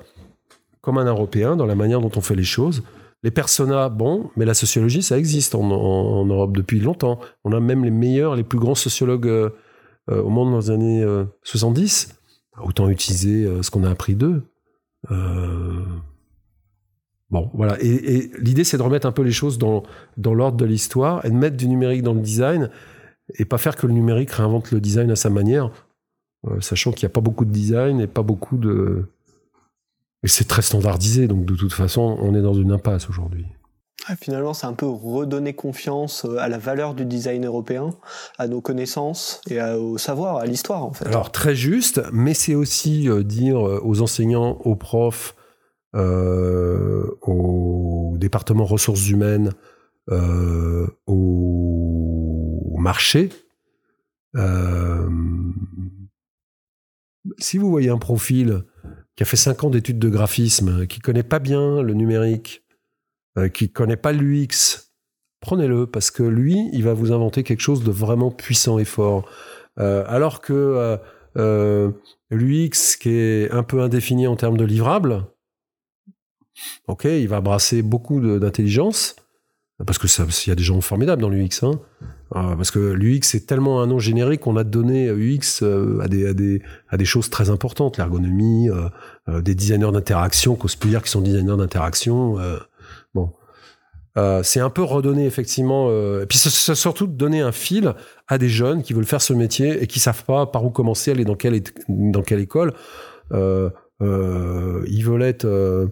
comme 0.85 0.99
un 0.99 1.07
Européen 1.07 1.57
dans 1.57 1.67
la 1.67 1.75
manière 1.75 2.01
dont 2.01 2.11
on 2.15 2.21
fait 2.21 2.37
les 2.37 2.45
choses. 2.45 2.83
Les 3.23 3.31
personas, 3.31 3.89
bon, 3.89 4.31
mais 4.37 4.45
la 4.45 4.53
sociologie, 4.53 5.03
ça 5.03 5.19
existe 5.19 5.55
en, 5.55 6.27
Europe 6.27 6.55
depuis 6.55 6.79
longtemps. 6.79 7.19
On 7.43 7.53
a 7.53 7.61
même 7.61 7.83
les 7.83 7.91
meilleurs, 7.91 8.37
les 8.37 8.45
plus 8.45 8.59
grands 8.59 8.75
sociologues 8.75 9.27
euh, 9.27 9.51
au 10.09 10.29
monde 10.29 10.51
dans 10.51 10.59
les 10.59 10.71
années 10.71 11.25
70, 11.43 12.19
euh, 12.59 12.63
autant 12.63 12.91
utiliser 12.91 13.47
euh, 13.47 13.63
ce 13.63 13.71
qu'on 13.71 13.83
a 13.85 13.91
appris 13.91 14.15
d'eux. 14.15 14.43
Bon, 17.31 17.51
voilà. 17.55 17.79
Et, 17.81 18.31
l'idée, 18.39 18.63
c'est 18.63 18.77
de 18.77 18.83
remettre 18.83 19.07
un 19.07 19.13
peu 19.13 19.23
les 19.23 19.33
choses 19.33 19.57
dans, 19.57 19.85
dans 20.19 20.35
l'ordre 20.35 20.59
de 20.59 20.67
l'histoire 20.67 21.25
et 21.25 21.31
de 21.31 21.35
mettre 21.35 21.57
du 21.57 21.67
numérique 21.67 22.03
dans 22.03 22.13
le 22.13 22.21
design 22.21 22.69
et 23.39 23.47
pas 23.47 23.57
faire 23.57 23.75
que 23.75 23.87
le 23.87 23.95
numérique 23.95 24.33
réinvente 24.33 24.71
le 24.71 24.81
design 24.81 25.11
à 25.11 25.17
sa 25.17 25.31
manière, 25.31 25.71
sachant 26.61 26.93
qu'il 26.93 27.07
n'y 27.07 27.11
a 27.11 27.15
pas 27.15 27.23
beaucoup 27.23 27.47
de 27.47 27.51
design 27.51 28.03
et 28.03 28.07
pas 28.07 28.23
beaucoup 28.23 28.59
de. 28.59 29.09
Et 30.25 30.29
c'est 30.29 30.49
très 30.49 30.63
standardisé, 30.63 31.29
donc 31.29 31.45
de 31.45 31.55
toute 31.55 31.75
façon, 31.75 32.17
on 32.19 32.35
est 32.35 32.41
dans 32.41 32.55
une 32.55 32.73
impasse 32.73 33.11
aujourd'hui. 33.11 33.45
Finalement, 34.21 34.55
c'est 34.55 34.67
un 34.67 34.73
peu 34.73 34.87
redonner 34.87 35.55
confiance 35.55 36.25
euh, 36.25 36.39
à 36.39 36.49
la 36.49 36.59
valeur 36.59 36.95
du 36.95 37.05
design 37.05 37.47
européen, 37.47 37.91
à 38.39 38.49
nos 38.49 38.61
connaissances 38.61 39.41
et 39.49 39.63
au 39.63 39.97
savoir, 39.99 40.37
à 40.37 40.47
l'histoire 40.47 40.85
en 40.85 40.93
fait. 40.93 41.07
Alors 41.07 41.31
très 41.31 41.55
juste, 41.55 42.03
mais 42.13 42.35
c'est 42.35 42.55
aussi 42.55 43.09
euh, 43.09 43.23
dire 43.23 43.67
euh, 43.67 43.81
aux 43.83 44.03
enseignants, 44.03 44.59
aux 44.65 44.77
profs, 44.77 45.35
euh, 45.95 47.07
au 47.23 48.15
département 48.19 48.65
ressources 48.65 49.09
humaines, 49.09 49.53
euh, 50.11 50.87
au 51.07 52.77
marché. 52.79 53.31
Si 57.39 57.57
vous 57.57 57.71
voyez 57.71 57.89
un 57.89 57.99
profil 57.99 58.65
qui 59.17 59.23
a 59.23 59.27
fait 59.27 59.37
5 59.37 59.65
ans 59.65 59.71
d'études 59.71 59.99
de 59.99 60.09
graphisme, 60.09 60.87
qui 60.87 61.01
connaît 61.01 61.23
pas 61.23 61.39
bien 61.39 61.83
le 61.83 61.95
numérique, 61.95 62.65
euh, 63.39 63.49
qui 63.49 63.71
connaît 63.71 63.97
pas 63.97 64.13
l'UX, 64.13 64.91
prenez-le 65.41 65.87
parce 65.87 66.11
que 66.11 66.23
lui, 66.23 66.69
il 66.73 66.83
va 66.85 66.95
vous 66.95 67.13
inventer 67.13 67.43
quelque 67.43 67.61
chose 67.61 67.85
de 67.85 67.91
vraiment 67.91 68.31
puissant 68.31 68.79
et 68.79 68.85
fort. 68.85 69.29
Euh, 69.79 70.05
alors 70.07 70.41
que 70.41 70.53
euh, 70.53 70.97
euh 71.37 71.91
l'UX, 72.31 72.97
qui 72.99 73.11
est 73.11 73.51
un 73.53 73.63
peu 73.63 73.81
indéfini 73.81 74.27
en 74.27 74.35
termes 74.35 74.57
de 74.57 74.65
livrables, 74.65 75.25
ok, 76.89 77.05
il 77.05 77.29
va 77.29 77.41
brasser 77.41 77.83
beaucoup 77.83 78.21
d'intelligence 78.39 79.15
parce 79.87 79.99
que 79.99 80.07
il 80.47 80.49
y 80.49 80.53
a 80.53 80.55
des 80.55 80.63
gens 80.63 80.81
formidables 80.81 81.21
dans 81.21 81.29
l'UX. 81.29 81.63
Hein. 81.63 81.81
Euh, 82.37 82.57
parce 82.57 82.71
que 82.71 82.79
l'UX 82.79 83.21
c'est 83.23 83.47
tellement 83.47 83.83
un 83.83 83.87
nom 83.87 83.99
générique 83.99 84.41
qu'on 84.41 84.57
a 84.57 84.65
donné 84.65 85.09
UX 85.11 85.63
euh, 85.63 86.01
à, 86.01 86.09
des, 86.09 86.27
à, 86.27 86.35
des, 86.35 86.63
à 86.89 86.97
des 86.97 87.05
choses 87.05 87.31
très 87.31 87.51
importantes, 87.51 87.99
l'ergonomie, 87.99 88.71
euh, 88.71 89.41
des 89.41 89.55
designers 89.55 89.93
d'interaction, 89.93 90.59
dire 90.81 91.03
qui 91.03 91.11
sont 91.11 91.21
designers 91.21 91.57
d'interaction. 91.57 92.39
bon, 93.15 93.33
c'est 94.43 94.61
un 94.61 94.71
peu 94.71 94.83
redonner 94.83 95.27
effectivement, 95.27 95.91
et 95.91 96.27
puis 96.27 96.39
c'est 96.39 96.75
surtout 96.75 97.07
donner 97.07 97.41
un 97.41 97.53
fil 97.53 97.95
à 98.29 98.39
des 98.39 98.49
jeunes 98.49 98.83
qui 98.83 98.93
veulent 98.93 99.05
faire 99.05 99.23
ce 99.23 99.33
métier 99.33 99.83
et 99.83 99.87
qui 99.87 99.99
savent 99.99 100.25
pas 100.25 100.47
par 100.47 100.65
où 100.65 100.71
commencer, 100.71 101.11
aller 101.11 101.25
dans 101.25 101.37
quelle, 101.37 101.61
dans 101.89 102.23
quelle 102.23 102.41
école. 102.41 102.75
ils 103.33 103.73
veulent 104.01 105.23
être 105.23 105.89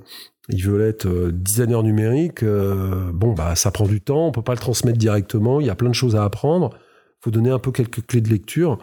ils 0.49 0.65
veulent 0.65 0.83
être 0.83 1.31
designer 1.31 1.83
numérique, 1.83 2.43
euh, 2.43 3.13
bon 3.13 3.33
bah 3.33 3.55
ça 3.55 3.71
prend 3.71 3.87
du 3.87 4.01
temps, 4.01 4.27
on 4.27 4.33
peut 4.33 4.43
pas 4.43 4.53
le 4.53 4.59
transmettre 4.59 4.99
directement, 4.99 5.61
il 5.61 5.67
y 5.67 5.71
a 5.71 5.75
plein 5.75 5.91
de 5.91 5.95
choses 5.95 6.17
à 6.17 6.25
apprendre. 6.25 6.71
Faut 7.21 7.31
donner 7.31 7.51
un 7.51 7.61
peu 7.61 7.71
quelques 7.71 8.05
clés 8.07 8.21
de 8.21 8.29
lecture. 8.29 8.79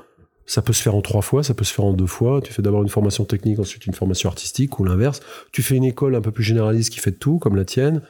Ça 0.45 0.61
peut 0.61 0.73
se 0.73 0.81
faire 0.81 0.95
en 0.95 1.01
trois 1.01 1.21
fois, 1.21 1.43
ça 1.43 1.53
peut 1.53 1.65
se 1.65 1.73
faire 1.73 1.85
en 1.85 1.93
deux 1.93 2.07
fois. 2.07 2.41
Tu 2.41 2.53
fais 2.53 2.61
d'abord 2.61 2.81
une 2.81 2.89
formation 2.89 3.25
technique, 3.25 3.59
ensuite 3.59 3.85
une 3.85 3.93
formation 3.93 4.29
artistique 4.29 4.79
ou 4.79 4.85
l'inverse. 4.85 5.19
Tu 5.51 5.61
fais 5.61 5.75
une 5.75 5.83
école 5.83 6.15
un 6.15 6.21
peu 6.21 6.31
plus 6.31 6.43
généraliste 6.43 6.91
qui 6.91 6.99
fait 6.99 7.11
tout, 7.11 7.37
comme 7.37 7.55
la 7.55 7.65
tienne. 7.65 8.01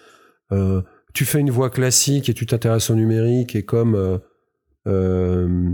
Euh, 0.51 0.81
tu 1.13 1.25
fais 1.25 1.39
une 1.39 1.49
voie 1.49 1.69
classique 1.69 2.29
et 2.29 2.33
tu 2.33 2.45
t'intéresses 2.45 2.89
au 2.91 2.95
numérique 2.95 3.55
et 3.55 3.63
comme 3.63 4.19
euh, 4.87 5.69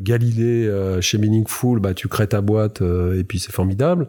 Galilée 0.00 0.98
chez 1.00 1.16
Meaningful, 1.16 1.80
bah 1.80 1.94
tu 1.94 2.08
crées 2.08 2.28
ta 2.28 2.40
boîte 2.40 2.82
et 2.82 3.24
puis 3.24 3.38
c'est 3.38 3.52
formidable. 3.52 4.08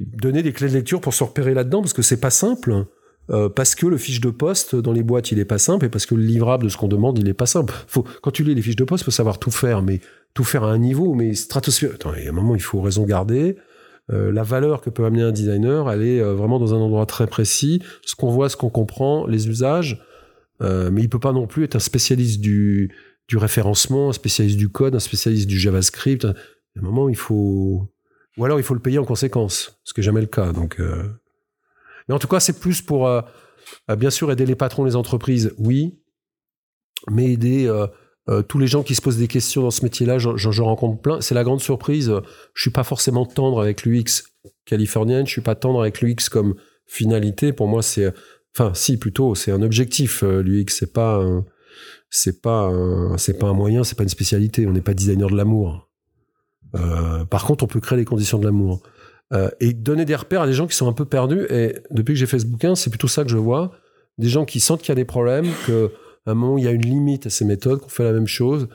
Donner 0.00 0.42
des 0.42 0.52
clés 0.52 0.68
de 0.68 0.74
lecture 0.74 1.00
pour 1.00 1.14
se 1.14 1.24
repérer 1.24 1.54
là-dedans 1.54 1.80
parce 1.80 1.92
que 1.92 2.02
c'est 2.02 2.20
pas 2.20 2.30
simple. 2.30 2.86
Euh, 3.30 3.48
parce 3.48 3.74
que 3.74 3.86
le 3.86 3.96
fiche 3.96 4.20
de 4.20 4.30
poste 4.30 4.76
dans 4.76 4.92
les 4.92 5.02
boîtes 5.02 5.32
il 5.32 5.40
est 5.40 5.44
pas 5.44 5.58
simple 5.58 5.86
et 5.86 5.88
parce 5.88 6.06
que 6.06 6.14
le 6.14 6.22
livrable 6.22 6.64
de 6.64 6.68
ce 6.68 6.76
qu'on 6.76 6.86
demande 6.86 7.18
il 7.18 7.28
est 7.28 7.34
pas 7.34 7.46
simple. 7.46 7.74
Faut, 7.88 8.04
quand 8.22 8.30
tu 8.30 8.44
lis 8.44 8.54
les 8.54 8.62
fiches 8.62 8.76
de 8.76 8.84
poste, 8.84 9.04
faut 9.04 9.10
savoir 9.10 9.38
tout 9.38 9.50
faire, 9.50 9.82
mais 9.82 10.00
tout 10.32 10.44
faire 10.44 10.62
à 10.62 10.70
un 10.70 10.78
niveau, 10.78 11.14
mais 11.14 11.34
stratosphère. 11.34 11.90
Attends, 11.94 12.14
il 12.14 12.24
y 12.24 12.26
a 12.26 12.30
un 12.30 12.34
moment 12.34 12.54
il 12.54 12.62
faut 12.62 12.80
raison 12.80 13.04
garder. 13.04 13.56
Euh, 14.12 14.30
la 14.30 14.44
valeur 14.44 14.80
que 14.80 14.90
peut 14.90 15.04
amener 15.04 15.22
un 15.22 15.32
designer, 15.32 15.90
elle 15.90 16.02
est 16.02 16.20
euh, 16.20 16.34
vraiment 16.34 16.60
dans 16.60 16.74
un 16.74 16.78
endroit 16.78 17.06
très 17.06 17.26
précis. 17.26 17.82
Ce 18.04 18.14
qu'on 18.14 18.30
voit, 18.30 18.48
ce 18.48 18.56
qu'on 18.56 18.70
comprend, 18.70 19.26
les 19.26 19.48
usages. 19.48 20.02
Mais 20.60 21.02
il 21.02 21.10
peut 21.10 21.18
pas 21.18 21.32
non 21.32 21.46
plus 21.46 21.64
être 21.64 21.76
un 21.76 21.80
spécialiste 21.80 22.40
du, 22.40 22.90
du 23.28 23.36
référencement, 23.36 24.08
un 24.08 24.12
spécialiste 24.12 24.56
du 24.56 24.70
code, 24.70 24.94
un 24.94 25.00
spécialiste 25.00 25.46
du 25.46 25.58
JavaScript. 25.58 26.24
À 26.24 26.30
un 26.78 26.82
moment, 26.82 27.10
il 27.10 27.16
faut, 27.16 27.90
ou 28.36 28.44
alors 28.44 28.60
il 28.60 28.62
faut 28.62 28.74
le 28.74 28.80
payer 28.80 28.98
en 28.98 29.04
conséquence, 29.04 29.78
ce 29.84 29.94
qui 29.94 30.00
n'est 30.00 30.04
jamais 30.04 30.20
le 30.20 30.26
cas. 30.26 30.52
Donc, 30.52 30.80
euh. 30.80 31.04
Mais 32.08 32.14
en 32.14 32.18
tout 32.18 32.28
cas, 32.28 32.40
c'est 32.40 32.60
plus 32.60 32.82
pour, 32.82 33.08
euh, 33.08 33.22
euh, 33.90 33.96
bien 33.96 34.10
sûr, 34.10 34.30
aider 34.30 34.46
les 34.46 34.54
patrons, 34.54 34.84
les 34.84 34.96
entreprises, 34.96 35.54
oui, 35.58 35.98
mais 37.10 37.32
aider 37.32 37.70
tous 38.48 38.58
les 38.58 38.66
gens 38.66 38.82
qui 38.82 38.96
se 38.96 39.02
posent 39.02 39.18
des 39.18 39.28
questions 39.28 39.62
dans 39.62 39.70
ce 39.70 39.84
métier-là. 39.84 40.18
J'en 40.18 40.64
rencontre 40.64 41.00
plein. 41.00 41.20
C'est 41.20 41.34
la 41.34 41.44
grande 41.44 41.60
surprise. 41.60 42.12
Je 42.54 42.60
suis 42.60 42.70
pas 42.70 42.82
forcément 42.82 43.24
tendre 43.24 43.60
avec 43.60 43.84
l'UX 43.84 44.24
californienne, 44.64 45.26
je 45.26 45.30
suis 45.30 45.40
pas 45.42 45.54
tendre 45.54 45.80
avec 45.80 46.00
l'UX 46.00 46.28
comme 46.30 46.56
finalité. 46.86 47.52
Pour 47.52 47.68
moi, 47.68 47.82
c'est, 47.82 48.12
enfin, 48.54 48.72
si 48.74 48.98
plutôt, 48.98 49.36
c'est 49.36 49.52
un 49.52 49.62
objectif. 49.62 50.22
L'UX, 50.22 50.66
c'est 50.70 50.92
pas, 50.92 51.24
c'est 52.10 52.40
pas, 52.40 52.72
c'est 53.18 53.38
pas 53.38 53.46
un 53.46 53.54
moyen, 53.54 53.84
c'est 53.84 53.96
pas 53.96 54.04
une 54.04 54.08
spécialité. 54.08 54.66
On 54.66 54.72
n'est 54.72 54.80
pas 54.80 54.94
designer 54.94 55.30
de 55.30 55.36
l'amour. 55.36 55.85
Euh, 56.76 57.24
par 57.24 57.44
contre, 57.44 57.64
on 57.64 57.66
peut 57.66 57.80
créer 57.80 57.98
les 57.98 58.04
conditions 58.04 58.38
de 58.38 58.44
l'amour. 58.44 58.82
Euh, 59.32 59.48
et 59.58 59.72
donner 59.72 60.04
des 60.04 60.14
repères 60.14 60.42
à 60.42 60.46
des 60.46 60.52
gens 60.52 60.68
qui 60.68 60.76
sont 60.76 60.88
un 60.88 60.92
peu 60.92 61.04
perdus. 61.04 61.46
Et 61.50 61.74
depuis 61.90 62.14
que 62.14 62.20
j'ai 62.20 62.26
fait 62.26 62.38
ce 62.38 62.46
bouquin, 62.46 62.74
c'est 62.74 62.90
plutôt 62.90 63.08
ça 63.08 63.24
que 63.24 63.30
je 63.30 63.36
vois. 63.36 63.72
Des 64.18 64.28
gens 64.28 64.44
qui 64.44 64.60
sentent 64.60 64.80
qu'il 64.80 64.90
y 64.90 64.92
a 64.92 64.96
des 64.96 65.04
problèmes, 65.04 65.46
qu'à 65.66 65.72
un 66.26 66.34
moment, 66.34 66.58
il 66.58 66.64
y 66.64 66.68
a 66.68 66.70
une 66.70 66.86
limite 66.86 67.26
à 67.26 67.30
ces 67.30 67.44
méthodes, 67.44 67.80
qu'on 67.80 67.88
fait 67.88 68.04
la 68.04 68.12
même 68.12 68.28
chose, 68.28 68.68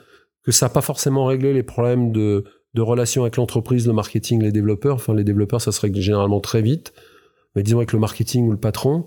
que 0.44 0.52
ça 0.52 0.66
n'a 0.66 0.70
pas 0.70 0.82
forcément 0.82 1.24
réglé 1.24 1.54
les 1.54 1.62
problèmes 1.62 2.12
de, 2.12 2.44
de 2.74 2.82
relation 2.82 3.22
avec 3.22 3.36
l'entreprise, 3.36 3.86
le 3.86 3.94
marketing, 3.94 4.42
les 4.42 4.52
développeurs. 4.52 4.96
Enfin, 4.96 5.14
les 5.14 5.24
développeurs, 5.24 5.60
ça 5.60 5.72
se 5.72 5.80
règle 5.80 6.00
généralement 6.00 6.40
très 6.40 6.60
vite. 6.60 6.92
Mais 7.54 7.62
disons 7.62 7.78
avec 7.78 7.92
le 7.92 7.98
marketing 7.98 8.46
ou 8.46 8.52
le 8.52 8.58
patron. 8.58 9.06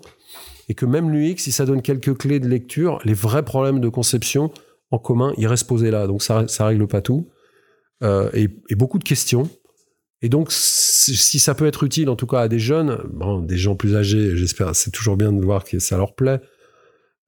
Et 0.68 0.74
que 0.74 0.86
même 0.86 1.12
l'UX, 1.12 1.38
si 1.38 1.52
ça 1.52 1.66
donne 1.66 1.84
quelques 1.84 2.18
clés 2.18 2.40
de 2.40 2.48
lecture, 2.48 3.00
les 3.06 3.14
vrais 3.14 3.44
problèmes 3.44 3.80
de 3.80 3.90
conception 3.90 4.52
en 4.90 4.98
commun, 4.98 5.34
ils 5.38 5.48
restent 5.48 5.68
posés 5.68 5.92
là. 5.92 6.08
Donc 6.08 6.24
ça, 6.24 6.48
ça 6.48 6.66
règle 6.66 6.88
pas 6.88 7.02
tout. 7.02 7.28
Euh, 8.04 8.30
et, 8.34 8.76
beaucoup 8.76 9.00
de 9.00 9.04
questions. 9.04 9.50
Et 10.22 10.30
donc, 10.30 10.52
si 10.52 11.40
ça 11.40 11.54
peut 11.56 11.68
être 11.68 11.84
utile, 11.84 12.10
en 12.10 12.16
tout 12.16 12.28
cas 12.28 12.40
à 12.40 12.48
des 12.48 12.60
jeunes, 12.60 13.00
bon, 13.14 13.42
des 13.42 13.58
gens 13.58 13.76
plus 13.76 13.96
âgés, 13.96 14.36
j'espère, 14.36 14.76
c'est 14.76 14.92
toujours 14.92 15.18
bien 15.18 15.32
de 15.32 15.42
voir 15.42 15.64
que 15.64 15.80
ça 15.80 15.98
leur 15.98 16.16
plaît. 16.16 16.40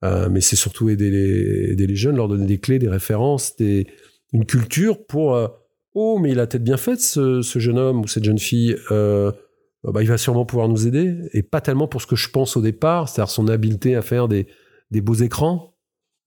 Euh, 0.04 0.28
mais 0.30 0.40
c'est 0.40 0.56
surtout 0.56 0.88
aider 0.88 1.10
les, 1.10 1.96
jeunes, 1.96 2.16
leur 2.16 2.28
donner 2.28 2.46
des 2.46 2.58
clés, 2.58 2.78
des 2.78 2.88
références, 2.88 3.56
des, 3.56 3.86
une 4.32 4.46
culture 4.46 5.04
pour 5.06 5.34
euh, 5.34 5.48
oh 5.94 6.18
mais 6.20 6.30
il 6.30 6.38
a 6.38 6.46
peut-être 6.46 6.62
bien 6.62 6.76
fait 6.76 7.00
ce, 7.00 7.42
ce, 7.42 7.58
jeune 7.58 7.78
homme 7.78 8.02
ou 8.02 8.06
cette 8.06 8.24
jeune 8.24 8.38
fille. 8.38 8.76
Euh, 8.92 9.32
bah, 9.82 10.02
il 10.02 10.08
va 10.08 10.18
sûrement 10.18 10.44
pouvoir 10.44 10.68
nous 10.68 10.86
aider 10.86 11.16
et 11.32 11.42
pas 11.42 11.60
tellement 11.60 11.88
pour 11.88 12.02
ce 12.02 12.06
que 12.06 12.16
je 12.16 12.30
pense 12.30 12.56
au 12.56 12.62
départ, 12.62 13.08
c'est-à-dire 13.08 13.30
son 13.30 13.48
habileté 13.48 13.96
à 13.96 14.02
faire 14.02 14.28
des, 14.28 14.46
des 14.90 15.00
beaux 15.00 15.14
écrans, 15.14 15.76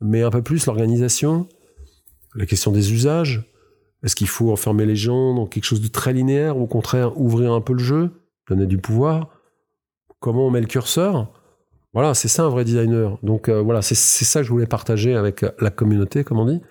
mais 0.02 0.22
un 0.22 0.30
peu 0.32 0.42
plus 0.42 0.66
l'organisation, 0.66 1.48
la 2.36 2.46
question 2.46 2.72
des 2.72 2.94
usages, 2.94 3.51
est-ce 4.04 4.16
qu'il 4.16 4.28
faut 4.28 4.52
enfermer 4.52 4.86
les 4.86 4.96
gens 4.96 5.36
dans 5.36 5.46
quelque 5.46 5.66
chose 5.66 5.82
de 5.82 5.88
très 5.88 6.14
linéaire 6.14 6.58
ou 6.58 6.64
au 6.64 6.68
contraire 6.68 7.20
ouvrir 7.20 7.54
un 7.54 7.62
peu 7.62 7.74
le 7.74 7.80
jeu, 7.80 8.12
donner 8.50 8.66
du 8.66 8.78
pouvoir? 8.78 9.30
Comment 10.20 10.48
on 10.48 10.52
met 10.52 10.62
le 10.62 10.68
curseur? 10.68 11.32
Voilà, 11.94 12.14
c'est 12.14 12.28
ça 12.28 12.44
un 12.44 12.50
vrai 12.50 12.64
designer. 12.64 13.18
Donc 13.22 13.50
euh, 13.50 13.62
voilà, 13.62 13.82
c'est 13.82 13.96
ça 13.96 14.40
que 14.40 14.46
je 14.46 14.52
voulais 14.52 14.68
partager 14.68 15.16
avec 15.16 15.46
la 15.60 15.70
communauté, 15.70 16.24
comme 16.24 16.40
on 16.40 16.46
dit. 16.46 16.62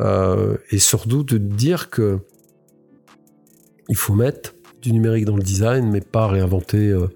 Euh, 0.00 0.56
et 0.70 0.78
surtout 0.78 1.22
de 1.22 1.38
dire 1.38 1.90
que 1.90 2.20
il 3.88 3.96
faut 3.96 4.14
mettre 4.14 4.54
du 4.80 4.92
numérique 4.92 5.24
dans 5.24 5.36
le 5.36 5.42
design, 5.42 5.90
mais 5.90 6.00
pas 6.00 6.28
réinventer 6.28 6.90
euh, 6.90 7.08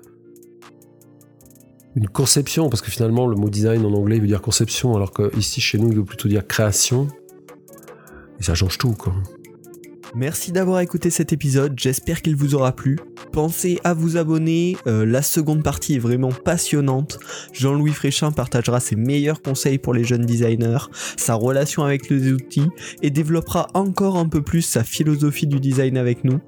une 1.95 2.09
conception, 2.09 2.69
parce 2.69 2.83
que 2.83 2.91
finalement 2.91 3.27
le 3.27 3.37
mot 3.37 3.49
design 3.49 3.85
en 3.85 3.93
anglais 3.93 4.19
veut 4.19 4.27
dire 4.27 4.43
conception, 4.43 4.97
alors 4.97 5.13
que 5.13 5.37
ici 5.39 5.61
chez 5.61 5.79
nous 5.79 5.91
il 5.91 5.97
veut 5.97 6.05
plutôt 6.05 6.29
dire 6.29 6.47
création. 6.47 7.09
Et 8.43 8.45
ça 8.45 8.57
change 8.57 8.77
tout, 8.77 8.95
quoi. 8.95 9.15
Merci 10.17 10.51
d'avoir 10.51 10.81
écouté 10.81 11.11
cet 11.11 11.33
épisode, 11.33 11.79
j'espère 11.79 12.23
qu'il 12.23 12.35
vous 12.35 12.57
aura 12.57 12.73
plu. 12.73 12.99
Pensez 13.31 13.79
à 13.85 13.95
vous 13.95 14.17
abonner, 14.17 14.77
euh, 14.89 15.07
la 15.07 15.23
seconde 15.23 15.63
partie 15.63 15.95
est 15.95 16.01
vraiment 16.01 16.33
passionnante. 16.33 17.21
Jean-Louis 17.53 17.93
Fréchin 17.93 18.33
partagera 18.33 18.81
ses 18.81 18.97
meilleurs 18.97 19.43
conseils 19.43 19.79
pour 19.79 19.95
les 19.95 20.03
jeunes 20.03 20.27
designers, 20.27 20.89
sa 21.17 21.35
relation 21.35 21.85
avec 21.85 22.11
les 22.11 22.33
outils 22.33 22.69
et 23.01 23.11
développera 23.11 23.69
encore 23.75 24.19
un 24.19 24.29
peu 24.29 24.43
plus 24.43 24.63
sa 24.63 24.83
philosophie 24.83 25.47
du 25.47 25.61
design 25.61 25.97
avec 25.97 26.25
nous. 26.25 26.41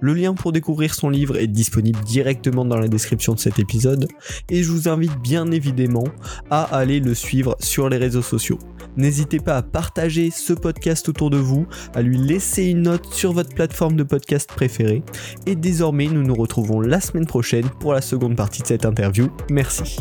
Le 0.00 0.14
lien 0.14 0.34
pour 0.34 0.52
découvrir 0.52 0.94
son 0.94 1.10
livre 1.10 1.36
est 1.36 1.46
disponible 1.46 1.98
directement 2.04 2.64
dans 2.64 2.76
la 2.76 2.88
description 2.88 3.34
de 3.34 3.38
cet 3.38 3.58
épisode 3.58 4.08
et 4.48 4.62
je 4.62 4.70
vous 4.70 4.88
invite 4.88 5.16
bien 5.20 5.50
évidemment 5.50 6.04
à 6.50 6.62
aller 6.62 7.00
le 7.00 7.14
suivre 7.14 7.56
sur 7.60 7.88
les 7.88 7.96
réseaux 7.96 8.22
sociaux. 8.22 8.58
N'hésitez 8.96 9.38
pas 9.38 9.56
à 9.56 9.62
partager 9.62 10.30
ce 10.30 10.52
podcast 10.52 11.08
autour 11.08 11.30
de 11.30 11.36
vous, 11.36 11.66
à 11.94 12.02
lui 12.02 12.18
laisser 12.18 12.64
une 12.64 12.82
note 12.82 13.06
sur 13.12 13.32
votre 13.32 13.54
plateforme 13.54 13.96
de 13.96 14.02
podcast 14.02 14.48
préférée 14.48 15.02
et 15.46 15.54
désormais 15.54 16.06
nous 16.06 16.22
nous 16.22 16.34
retrouvons 16.34 16.80
la 16.80 17.00
semaine 17.00 17.26
prochaine 17.26 17.68
pour 17.80 17.92
la 17.92 18.00
seconde 18.00 18.36
partie 18.36 18.62
de 18.62 18.66
cette 18.66 18.84
interview. 18.84 19.28
Merci. 19.50 19.98